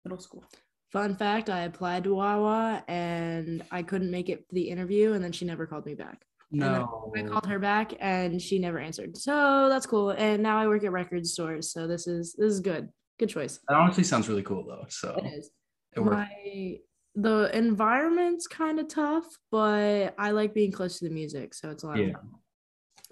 middle 0.06 0.20
school. 0.20 0.44
Fun 0.92 1.16
fact: 1.16 1.50
I 1.50 1.62
applied 1.62 2.04
to 2.06 2.16
Wawa 2.16 2.84
and 2.88 3.64
I 3.72 3.84
couldn't 3.84 4.12
make 4.12 4.28
it 4.28 4.50
to 4.50 4.56
the 4.56 4.70
interview, 4.70 5.14
and 5.14 5.24
then 5.24 5.32
she 5.32 5.46
never 5.46 5.66
called 5.66 5.86
me 5.86 5.94
back. 5.96 6.26
no. 6.52 7.14
I 7.16 7.22
called 7.24 7.46
her 7.48 7.60
back 7.60 7.94
and 8.02 8.42
she 8.42 8.60
never 8.60 8.78
answered. 8.80 9.16
So 9.18 9.70
that's 9.70 9.86
cool. 9.86 10.10
And 10.12 10.44
now 10.44 10.58
I 10.58 10.68
work 10.68 10.84
at 10.84 10.92
record 10.92 11.26
stores. 11.26 11.72
So 11.72 11.88
this 11.88 12.08
is 12.08 12.34
this 12.38 12.52
is 12.52 12.60
good. 12.60 12.90
Good 13.22 13.30
choice. 13.30 13.60
That 13.70 13.76
honestly 13.78 14.04
sounds 14.04 14.28
really 14.28 14.42
cool 14.42 14.66
though. 14.66 14.84
So 14.90 15.14
It 15.24 15.32
is. 15.38 15.52
it 15.96 16.00
works. 16.00 16.16
My 16.16 16.78
the 17.14 17.56
environment's 17.56 18.48
kind 18.48 18.80
of 18.80 18.88
tough, 18.88 19.28
but 19.52 20.16
I 20.18 20.32
like 20.32 20.56
being 20.56 20.72
close 20.72 20.98
to 20.98 21.08
the 21.08 21.14
music, 21.14 21.54
so 21.54 21.70
it's 21.70 21.84
a 21.84 21.88
lot 21.88 22.00
of 22.00 22.14
fun. 22.14 22.32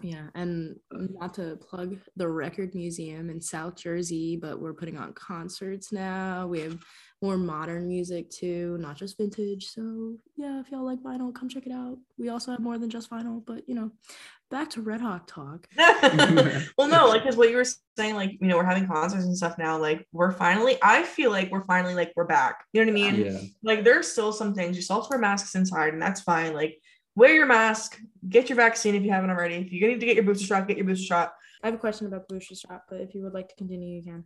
Yeah, 0.02 0.28
and 0.36 0.78
not 0.92 1.34
to 1.36 1.58
plug 1.58 1.98
the 2.16 2.28
Record 2.28 2.74
Museum 2.74 3.30
in 3.30 3.42
South 3.42 3.76
Jersey, 3.76 4.38
but 4.38 4.60
we're 4.60 4.74
putting 4.74 4.98
on 4.98 5.14
concerts 5.14 5.92
now. 5.92 6.48
We 6.48 6.62
have 6.62 6.78
more 7.22 7.38
modern 7.38 7.88
music 7.88 8.30
too, 8.30 8.78
not 8.80 8.96
just 8.96 9.18
vintage. 9.18 9.68
So 9.68 10.16
yeah, 10.38 10.62
if 10.62 10.72
y'all 10.72 10.86
like 10.86 11.04
vinyl, 11.04 11.36
come 11.36 11.50
check 11.50 11.66
it 11.66 11.74
out. 11.74 11.98
We 12.18 12.30
also 12.30 12.52
have 12.52 12.62
more 12.62 12.78
than 12.78 12.90
just 12.90 13.10
vinyl, 13.10 13.44
but 13.46 13.68
you 13.68 13.76
know, 13.76 13.92
back 14.50 14.70
to 14.72 14.82
Red 14.82 15.02
Hawk 15.02 15.28
talk. 15.28 15.68
well, 15.78 16.88
no, 16.88 17.08
like 17.10 17.24
because 17.24 17.36
what 17.36 17.50
you 17.50 17.58
were 17.58 17.66
saying, 17.98 18.16
like 18.16 18.38
you 18.40 18.48
know, 18.48 18.56
we're 18.56 18.64
having 18.64 18.88
concerts 18.88 19.26
and 19.26 19.36
stuff 19.36 19.58
now. 19.58 19.78
Like 19.78 20.08
we're 20.14 20.32
finally, 20.32 20.78
I 20.82 21.04
feel 21.04 21.32
like 21.32 21.52
we're 21.52 21.66
finally 21.66 21.94
like 21.94 22.14
we're 22.16 22.26
back. 22.26 22.64
You 22.72 22.86
know 22.86 22.92
what 22.92 23.00
I 23.00 23.12
mean? 23.12 23.26
Yeah. 23.26 23.40
Like 23.64 23.84
there's 23.84 24.08
still 24.08 24.32
some 24.32 24.54
things 24.54 24.78
you 24.78 24.82
still 24.82 24.98
have 24.98 25.06
to 25.06 25.10
wear 25.10 25.20
masks 25.20 25.56
inside, 25.56 25.94
and 25.94 26.02
that's 26.02 26.22
fine. 26.22 26.54
Like 26.54 26.80
wear 27.20 27.34
your 27.34 27.46
mask, 27.46 28.00
get 28.30 28.50
your 28.50 28.56
vaccine 28.56 28.96
if 28.96 29.04
you 29.04 29.12
haven't 29.12 29.30
already. 29.30 29.56
If 29.56 29.72
you 29.74 29.86
need 29.88 30.00
to 30.00 30.06
get 30.06 30.16
your 30.16 30.24
booster 30.24 30.46
shot, 30.46 30.68
get 30.68 30.78
your 30.78 30.86
booster 30.86 31.06
shot. 31.06 31.34
I 31.62 31.68
have 31.68 31.76
a 31.76 31.78
question 31.78 32.08
about 32.08 32.28
the 32.28 32.36
booster 32.36 32.56
shot, 32.56 32.84
but 32.90 33.02
if 33.02 33.14
you 33.14 33.22
would 33.24 33.34
like 33.34 33.50
to 33.50 33.56
continue, 33.56 33.98
you 33.98 34.04
can. 34.04 34.24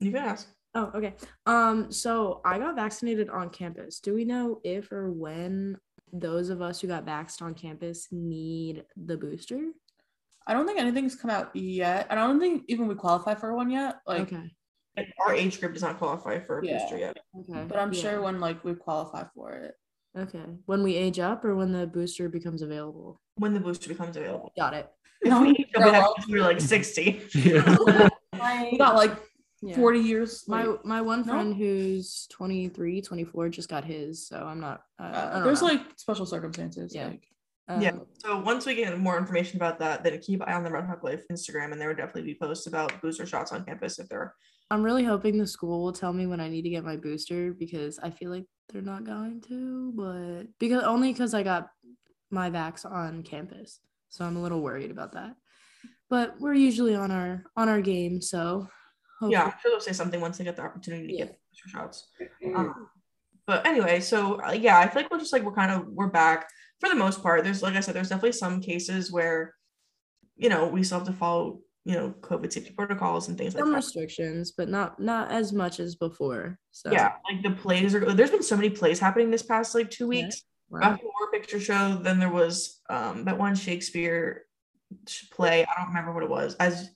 You 0.00 0.12
can 0.12 0.22
ask. 0.22 0.48
Oh, 0.74 0.92
okay. 0.94 1.14
Um, 1.46 1.90
so 1.90 2.42
I 2.44 2.58
got 2.58 2.76
vaccinated 2.76 3.30
on 3.30 3.48
campus. 3.48 3.98
Do 3.98 4.12
we 4.12 4.26
know 4.26 4.60
if 4.62 4.92
or 4.92 5.10
when 5.10 5.78
those 6.12 6.50
of 6.50 6.60
us 6.60 6.80
who 6.80 6.88
got 6.88 7.06
vaxxed 7.06 7.40
on 7.40 7.54
campus 7.54 8.08
need 8.12 8.84
the 8.96 9.16
booster? 9.16 9.70
I 10.46 10.52
don't 10.52 10.66
think 10.66 10.78
anything's 10.78 11.16
come 11.16 11.30
out 11.30 11.56
yet. 11.56 12.06
and 12.10 12.20
I 12.20 12.26
don't 12.26 12.38
think 12.38 12.64
even 12.68 12.86
we 12.86 12.94
qualify 12.94 13.34
for 13.34 13.54
one 13.54 13.70
yet. 13.70 13.96
Like, 14.06 14.32
okay. 14.32 14.50
Like, 14.98 15.08
our 15.26 15.34
age 15.34 15.60
group 15.60 15.72
does 15.72 15.82
not 15.82 15.98
qualify 15.98 16.40
for 16.40 16.58
a 16.60 16.66
Yeah. 16.66 16.78
booster 16.78 16.98
yet. 16.98 17.16
Okay. 17.40 17.64
but 17.66 17.78
I'm 17.78 17.92
yeah. 17.94 18.02
sure 18.02 18.20
when 18.20 18.38
like 18.38 18.62
we 18.62 18.74
qualify 18.74 19.24
for 19.34 19.52
it. 19.52 19.74
Okay. 20.16 20.44
When 20.66 20.82
we 20.82 20.96
age 20.96 21.18
up 21.18 21.44
or 21.44 21.54
when 21.54 21.72
the 21.72 21.86
booster 21.86 22.28
becomes 22.28 22.62
available? 22.62 23.20
When 23.36 23.52
the 23.54 23.60
booster 23.60 23.88
becomes 23.88 24.16
available. 24.16 24.52
Got 24.56 24.74
it. 24.74 24.90
No, 25.24 25.42
we 25.42 25.48
You'll 25.48 25.84
be 25.84 25.90
happy 25.90 26.12
if 26.18 26.28
you're 26.28 26.40
like 26.42 26.60
60. 26.60 27.22
Yeah. 27.34 27.76
We 28.70 28.76
got 28.76 28.96
like 28.96 29.12
yeah. 29.62 29.76
40 29.76 29.98
years. 30.00 30.44
my 30.46 30.64
like, 30.64 30.84
my 30.84 31.00
one 31.00 31.20
No? 31.26 31.32
friend 31.32 31.54
who's 31.56 32.26
23, 32.30 33.00
24 33.00 33.48
just 33.48 33.68
got 33.70 33.82
his, 33.82 34.28
so 34.28 34.36
I'm 34.44 34.60
not 34.60 34.82
uh, 35.00 35.30
I 35.30 35.32
don't 35.36 35.44
there's 35.44 35.62
know. 35.62 35.68
like 35.68 35.80
special 35.96 36.26
circumstances. 36.26 36.94
Yeah. 36.94 37.06
Like, 37.08 37.22
Yeah. 37.80 37.90
Um, 37.92 38.06
So 38.18 38.38
once 38.40 38.66
we 38.66 38.74
get 38.74 38.98
more 38.98 39.16
information 39.16 39.56
about 39.56 39.78
that, 39.78 40.04
then 40.04 40.18
keep 40.20 40.42
an 40.42 40.48
eye 40.48 40.52
on 40.54 40.64
the 40.64 40.70
Red 40.70 40.84
Hawk 40.84 41.02
Life 41.02 41.24
Instagram, 41.32 41.72
and 41.72 41.80
there 41.80 41.88
would 41.88 41.96
definitely 41.96 42.22
be 42.22 42.34
posts 42.38 42.66
about 42.66 43.00
booster 43.00 43.24
shots 43.26 43.52
on 43.52 43.64
campus 43.64 43.98
if 43.98 44.08
there 44.10 44.20
are. 44.20 44.34
I'm 44.70 44.82
really 44.82 45.04
hoping 45.04 45.38
the 45.38 45.46
school 45.46 45.84
will 45.84 45.92
tell 45.92 46.12
me 46.12 46.26
when 46.26 46.40
I 46.40 46.48
need 46.48 46.62
to 46.62 46.70
get 46.70 46.84
my 46.84 46.96
booster 46.96 47.52
because 47.52 47.98
I 47.98 48.10
feel 48.10 48.30
like 48.30 48.44
they're 48.68 48.82
not 48.82 49.04
going 49.04 49.40
to, 49.42 49.92
but 49.94 50.44
because 50.58 50.82
only 50.82 51.12
because 51.12 51.34
I 51.34 51.42
got 51.44 51.68
my 52.30 52.50
vax 52.50 52.84
on 52.84 53.22
campus. 53.22 53.80
So 54.08 54.24
I'm 54.24 54.36
a 54.36 54.42
little 54.42 54.60
worried 54.60 54.90
about 54.90 55.12
that. 55.12 55.34
But 56.10 56.40
we're 56.40 56.54
usually 56.54 56.94
on 56.94 57.10
our 57.10 57.44
on 57.56 57.68
our 57.68 57.80
game, 57.80 58.20
so 58.20 58.68
Yeah, 59.22 59.44
I'm 59.44 59.52
sure 59.62 59.70
they'll 59.70 59.80
say 59.80 59.92
something 59.92 60.20
once 60.20 60.38
they 60.38 60.44
get 60.44 60.56
the 60.56 60.62
opportunity 60.62 61.06
to 61.08 61.12
Yeah. 61.14 61.24
get 61.26 61.38
booster 61.50 61.68
shots. 61.68 62.08
Um, 62.54 62.88
but 63.46 63.66
anyway, 63.66 64.00
so 64.00 64.40
uh, 64.42 64.50
yeah, 64.52 64.78
I 64.78 64.88
feel 64.88 65.02
like 65.02 65.10
we're 65.10 65.18
just 65.20 65.32
like 65.32 65.42
we're 65.44 65.52
kind 65.54 65.70
of 65.70 65.86
we're 65.88 66.08
back 66.10 66.48
for 66.80 66.88
the 66.88 66.94
most 66.96 67.22
part. 67.22 67.44
There's 67.44 67.62
like 67.62 67.76
I 67.76 67.80
said, 67.80 67.94
there's 67.94 68.08
definitely 68.08 68.32
some 68.32 68.60
cases 68.60 69.12
where, 69.12 69.54
you 70.36 70.48
know, 70.48 70.66
we 70.66 70.82
still 70.82 70.98
have 70.98 71.06
to 71.06 71.12
follow 71.12 71.60
you 71.86 71.94
know 71.94 72.12
COVID 72.20 72.52
safety 72.52 72.72
protocols 72.76 73.28
and 73.28 73.38
things 73.38 73.54
like 73.54 73.62
some 73.62 73.70
that. 73.70 73.76
restrictions, 73.76 74.50
but 74.50 74.68
not 74.68 74.98
not 74.98 75.30
as 75.30 75.52
much 75.52 75.78
as 75.78 75.94
before. 75.94 76.58
So 76.72 76.90
Yeah, 76.90 77.12
like 77.30 77.44
the 77.44 77.52
plays 77.52 77.94
are. 77.94 78.12
There's 78.12 78.32
been 78.32 78.42
so 78.42 78.56
many 78.56 78.70
plays 78.70 78.98
happening 78.98 79.30
this 79.30 79.44
past 79.44 79.72
like 79.72 79.88
two 79.88 80.04
Yeah. 80.10 80.24
weeks. 80.24 80.42
Wow. 80.68 80.80
Rocky 80.80 81.04
Picture 81.32 81.60
Show. 81.60 82.00
Then 82.02 82.18
there 82.18 82.32
was 82.32 82.80
um 82.90 83.24
that 83.26 83.38
one 83.38 83.54
Shakespeare 83.54 84.46
play. 85.30 85.64
I 85.64 85.72
don't 85.78 85.88
remember 85.88 86.12
what 86.12 86.24
it 86.24 86.28
was. 86.30 86.56
As 86.56 86.90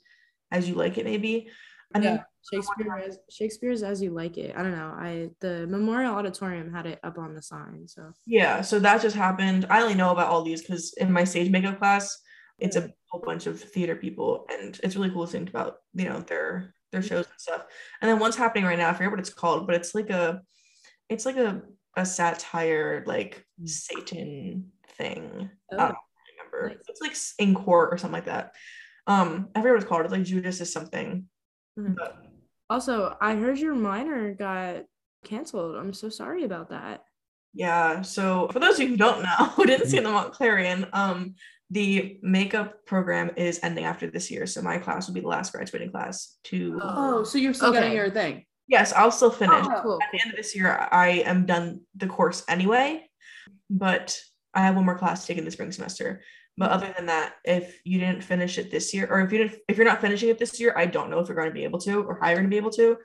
as 0.50 0.68
you 0.68 0.74
like 0.74 0.98
it, 0.98 1.05
maybe. 1.05 1.48
And 1.94 2.03
then 2.03 2.16
yeah, 2.16 2.22
Shakespeare 2.53 2.96
as 2.98 3.18
Shakespeare's 3.31 3.85
as 3.85 4.03
you 4.03 4.11
like 4.11 4.38
it. 4.38 4.57
I 4.57 4.62
don't 4.64 4.76
know. 4.76 4.92
I 4.98 5.31
the 5.38 5.68
Memorial 5.68 6.16
Auditorium 6.16 6.72
had 6.72 6.87
it 6.87 6.98
up 7.05 7.16
on 7.16 7.35
the 7.37 7.42
sign. 7.42 7.87
So 7.87 8.11
yeah, 8.26 8.61
so 8.61 8.81
that 8.81 9.03
just 9.03 9.14
happened. 9.14 9.66
I 9.70 9.83
only 9.83 9.94
know 9.94 10.11
about 10.11 10.31
all 10.31 10.42
these 10.42 10.62
because 10.62 10.94
in 10.94 11.12
my 11.12 11.22
stage 11.22 11.48
makeup 11.48 11.79
class, 11.79 12.18
it's 12.61 12.77
a 12.77 12.92
whole 13.11 13.20
bunch 13.23 13.46
of 13.46 13.61
theater 13.61 13.96
people, 13.96 14.46
and 14.51 14.79
it's 14.83 14.96
really 14.96 15.11
cool 15.11 15.27
to 15.27 15.33
think 15.33 15.49
about 15.49 15.77
you 15.94 16.05
know 16.09 16.20
their 16.20 16.75
their 16.92 17.03
shows 17.03 17.27
and 17.27 17.40
stuff. 17.40 17.64
And 18.01 18.11
then 18.11 18.18
one's 18.18 18.37
happening 18.37 18.64
right 18.64 18.79
now. 18.79 18.90
I 18.90 18.94
forget 18.94 19.11
what 19.11 19.20
it's 19.20 19.33
called, 19.33 19.66
but 19.66 19.77
it's 19.77 19.94
like 19.94 20.11
a 20.11 20.42
it's 21.09 21.27
like 21.27 21.37
a 21.37 21.62
a 21.96 22.05
satire 22.07 23.03
like 23.07 23.44
Mm. 23.61 23.68
Satan 23.68 24.73
thing. 24.96 25.51
Oh, 25.73 25.77
I 25.77 25.87
don't 25.88 25.96
remember. 26.53 26.68
nice. 26.77 26.85
It's 26.88 27.01
like 27.01 27.46
in 27.46 27.55
court 27.55 27.92
or 27.92 27.99
something 27.99 28.14
like 28.14 28.25
that. 28.27 28.55
Um, 29.07 29.49
I 29.55 29.61
forget 29.61 29.73
what 29.75 29.83
it's 29.83 29.88
called. 29.88 30.05
It's 30.05 30.12
like 30.12 30.23
Judas 30.25 30.61
is 30.61 30.73
something. 30.73 31.27
Mhm. 31.79 31.96
But 31.96 32.16
also 32.70 33.16
I 33.20 33.35
heard 33.37 33.59
your 33.59 33.75
minor 33.75 34.35
got 34.35 34.85
canceled. 35.25 35.77
I'm 35.77 35.92
so 35.92 36.09
sorry 36.09 36.44
about 36.44 36.70
that. 36.70 37.05
yeah. 37.53 38.01
So 38.03 38.49
for 38.53 38.61
those 38.61 38.75
of 38.77 38.81
you 38.83 38.88
who 38.88 38.96
don't 38.96 39.23
know, 39.23 39.29
who 39.57 39.66
didn't 39.66 39.88
see 39.88 39.99
the 39.99 40.09
Montclarion, 40.09 40.88
um, 40.94 41.35
the 41.70 42.18
makeup 42.22 42.85
program 42.85 43.30
is 43.37 43.61
ending 43.62 43.85
after 43.85 44.11
this 44.11 44.30
year. 44.30 44.46
So 44.46 44.61
my 44.61 44.78
class 44.78 45.06
will 45.06 45.14
be 45.14 45.20
the 45.20 45.28
last 45.28 45.52
graduating 45.52 45.92
class 45.92 46.37
to 46.44 46.80
Oh, 46.83 47.24
so 47.24 47.38
you're 47.38 47.54
still 47.54 47.72
getting 47.72 47.90
Okay. 47.90 47.96
your 47.96 48.11
thing. 48.11 48.44
yes, 48.66 48.92
I'll 48.92 49.12
still 49.12 49.28
oh, 49.28 49.33
finish. 49.33 49.66
Oh, 49.68 49.80
cool. 49.83 49.98
At 50.02 50.09
the 50.12 50.20
end 50.20 50.30
of 50.30 50.37
this 50.37 50.54
year, 50.54 50.88
I 50.90 51.22
am 51.26 51.46
done 51.46 51.83
the 51.96 52.06
course 52.06 52.44
anyway, 52.48 53.09
but 53.68 54.18
I 54.54 54.62
have 54.62 54.74
one 54.74 54.85
more 54.85 54.98
class 54.98 55.22
to 55.22 55.26
take 55.28 55.38
in 55.38 55.44
the 55.44 55.50
spring 55.50 55.72
semester. 55.72 56.22
But 56.56 56.66
mm-hmm. 56.66 56.74
other 56.74 56.94
than 56.96 57.06
that, 57.06 57.35
if 57.44 57.80
you 57.85 57.98
didn't 58.00 58.24
finish 58.24 58.59
it 58.59 58.70
this 58.70 58.92
year, 58.92 59.06
or 59.11 59.20
if 59.20 59.33
you 59.33 59.38
didn't, 59.38 59.61
if 59.68 59.76
you're 59.76 59.87
not 59.87 60.00
finishing 60.00 60.28
it 60.28 60.38
this 60.38 60.59
year, 60.61 60.74
I 60.76 60.87
don't 60.87 61.11
know 61.11 61.20
if 61.20 61.28
you're 61.28 61.37
going 61.37 61.48
to 61.48 61.54
be 61.54 61.64
able 61.64 61.80
to, 61.80 62.02
or 62.02 62.18
how 62.20 62.28
you're 62.28 62.38
going 62.38 62.50
to 62.50 62.54
be 62.54 62.59
able 62.59 62.70
to. 62.72 62.96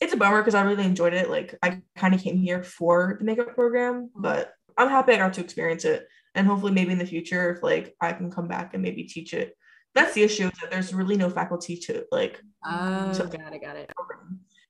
It's 0.00 0.12
a 0.12 0.16
bummer 0.16 0.38
because 0.38 0.54
I 0.54 0.62
really 0.62 0.84
enjoyed 0.84 1.14
it. 1.14 1.28
Like 1.28 1.58
I 1.62 1.80
kind 1.96 2.14
of 2.14 2.22
came 2.22 2.36
here 2.36 2.62
for 2.62 3.16
the 3.18 3.24
makeup 3.24 3.54
program, 3.54 3.94
mm-hmm. 4.04 4.22
but 4.22 4.52
I'm 4.76 4.88
happy 4.88 5.12
I 5.12 5.16
got 5.16 5.32
to 5.34 5.40
experience 5.40 5.84
it, 5.84 6.06
and 6.34 6.46
hopefully, 6.46 6.72
maybe 6.72 6.92
in 6.92 6.98
the 6.98 7.06
future, 7.06 7.50
if 7.50 7.62
like 7.62 7.94
I 8.00 8.12
can 8.12 8.30
come 8.30 8.48
back 8.48 8.74
and 8.74 8.82
maybe 8.82 9.04
teach 9.04 9.34
it. 9.34 9.56
That's 9.94 10.14
the 10.14 10.22
issue 10.22 10.46
is 10.46 10.58
that 10.60 10.70
there's 10.70 10.92
really 10.94 11.16
no 11.16 11.30
faculty 11.30 11.76
to 11.76 12.04
like 12.12 12.40
Oh, 12.64 13.12
So- 13.12 13.26
got 13.26 13.52
it, 13.54 13.62
got 13.62 13.76
it. 13.76 13.90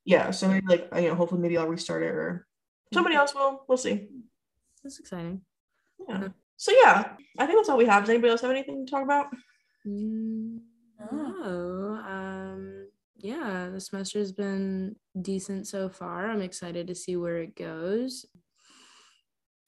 Yeah, 0.04 0.30
so 0.30 0.48
maybe 0.48 0.66
like 0.66 0.88
you 0.96 1.08
know, 1.08 1.14
hopefully 1.14 1.40
maybe 1.42 1.58
I'll 1.58 1.68
restart 1.68 2.02
it 2.02 2.10
or 2.10 2.46
somebody 2.94 3.14
else 3.16 3.34
will. 3.34 3.64
We'll 3.68 3.76
see. 3.78 4.08
That's 4.82 4.98
exciting. 5.00 5.42
Yeah. 6.08 6.28
So 6.56 6.72
yeah, 6.72 7.12
I 7.38 7.46
think 7.46 7.58
that's 7.58 7.68
all 7.68 7.76
we 7.76 7.86
have. 7.86 8.04
Does 8.04 8.10
anybody 8.10 8.30
else 8.30 8.40
have 8.40 8.50
anything 8.50 8.86
to 8.86 8.90
talk 8.90 9.02
about? 9.02 9.26
Mm, 9.86 10.60
No. 11.12 12.00
Um 12.08 12.88
yeah, 13.18 13.68
the 13.72 13.80
semester's 13.80 14.32
been 14.32 14.94
decent 15.20 15.66
so 15.66 15.88
far. 15.88 16.30
I'm 16.30 16.40
excited 16.40 16.86
to 16.86 16.94
see 16.94 17.16
where 17.16 17.38
it 17.38 17.56
goes. 17.56 18.24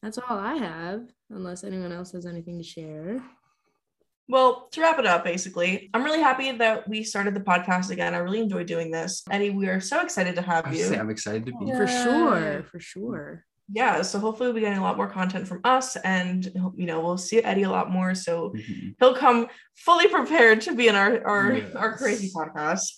That's 0.02 0.18
all 0.18 0.38
I 0.38 0.54
have, 0.54 1.02
unless 1.30 1.62
anyone 1.64 1.92
else 1.92 2.12
has 2.12 2.24
anything 2.26 2.58
to 2.58 2.64
share. 2.64 3.22
Well, 4.28 4.68
to 4.72 4.80
wrap 4.80 4.98
it 4.98 5.06
up, 5.06 5.24
basically, 5.24 5.90
I'm 5.92 6.04
really 6.04 6.20
happy 6.22 6.52
that 6.52 6.88
we 6.88 7.02
started 7.02 7.34
the 7.34 7.40
podcast 7.40 7.90
again. 7.90 8.14
I 8.14 8.18
really 8.18 8.40
enjoyed 8.40 8.66
doing 8.66 8.90
this. 8.90 9.22
Eddie, 9.30 9.50
we 9.50 9.68
are 9.68 9.80
so 9.80 10.00
excited 10.02 10.36
to 10.36 10.42
have 10.42 10.66
I 10.68 10.72
you. 10.72 10.94
I'm 10.94 11.10
excited 11.10 11.44
to 11.46 11.52
be 11.52 11.66
Yeah. 11.66 11.76
For 11.78 11.86
sure, 11.86 12.62
for 12.70 12.80
sure. 12.80 13.44
Yeah, 13.72 14.02
so 14.02 14.18
hopefully 14.18 14.48
we'll 14.48 14.54
be 14.54 14.60
getting 14.62 14.78
a 14.78 14.82
lot 14.82 14.96
more 14.96 15.08
content 15.08 15.46
from 15.46 15.60
us 15.64 15.96
and 15.96 16.44
you 16.76 16.86
know, 16.86 17.00
we'll 17.00 17.18
see 17.18 17.42
Eddie 17.42 17.62
a 17.64 17.70
lot 17.70 17.90
more. 17.90 18.14
So 18.14 18.50
Mhm. 18.50 18.94
he'll 18.98 19.14
come 19.14 19.48
fully 19.76 20.08
prepared 20.08 20.60
to 20.62 20.74
be 20.74 20.88
in 20.88 20.94
our 20.96 21.24
our, 21.26 21.56
our 21.76 21.96
crazy 21.96 22.30
podcast. 22.34 22.92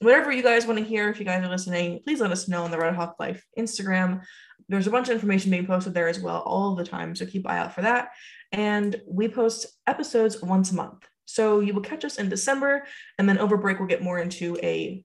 Whatever 0.00 0.32
you 0.32 0.42
guys 0.42 0.66
want 0.66 0.78
to 0.78 0.84
hear, 0.84 1.08
if 1.08 1.18
you 1.18 1.24
guys 1.24 1.44
are 1.44 1.50
listening, 1.50 2.00
please 2.04 2.20
let 2.20 2.32
us 2.32 2.48
know 2.48 2.64
on 2.64 2.70
the 2.70 2.78
Red 2.78 2.94
Hawk 2.94 3.16
Life 3.18 3.44
Instagram. 3.58 4.22
There's 4.68 4.86
a 4.86 4.90
bunch 4.90 5.08
of 5.08 5.14
information 5.14 5.50
being 5.50 5.66
posted 5.66 5.94
there 5.94 6.08
as 6.08 6.20
well 6.20 6.40
all 6.40 6.74
the 6.74 6.84
time, 6.84 7.14
so 7.14 7.26
keep 7.26 7.48
eye 7.48 7.58
out 7.58 7.74
for 7.74 7.82
that. 7.82 8.10
And 8.52 9.00
we 9.06 9.28
post 9.28 9.66
episodes 9.86 10.42
once 10.42 10.70
a 10.70 10.74
month, 10.74 11.08
so 11.24 11.60
you 11.60 11.74
will 11.74 11.82
catch 11.82 12.04
us 12.04 12.18
in 12.18 12.28
December, 12.28 12.86
and 13.18 13.28
then 13.28 13.38
over 13.38 13.56
break 13.56 13.78
we'll 13.78 13.88
get 13.88 14.02
more 14.02 14.18
into 14.18 14.56
a, 14.62 15.04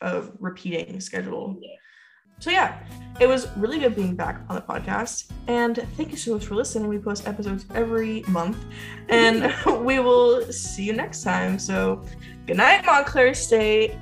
a 0.00 0.24
repeating 0.38 1.00
schedule. 1.00 1.60
So 2.38 2.50
yeah, 2.50 2.78
it 3.20 3.26
was 3.26 3.48
really 3.56 3.78
good 3.78 3.94
being 3.94 4.14
back 4.14 4.40
on 4.48 4.56
the 4.56 4.62
podcast, 4.62 5.30
and 5.46 5.76
thank 5.96 6.10
you 6.10 6.16
so 6.16 6.34
much 6.34 6.46
for 6.46 6.54
listening. 6.54 6.88
We 6.88 6.98
post 6.98 7.28
episodes 7.28 7.66
every 7.74 8.24
month, 8.28 8.56
and 9.08 9.54
we 9.84 10.00
will 10.00 10.50
see 10.52 10.84
you 10.84 10.92
next 10.92 11.22
time. 11.22 11.58
So, 11.58 12.02
good 12.46 12.56
night, 12.56 12.84
Montclair 12.84 13.34
State. 13.34 13.94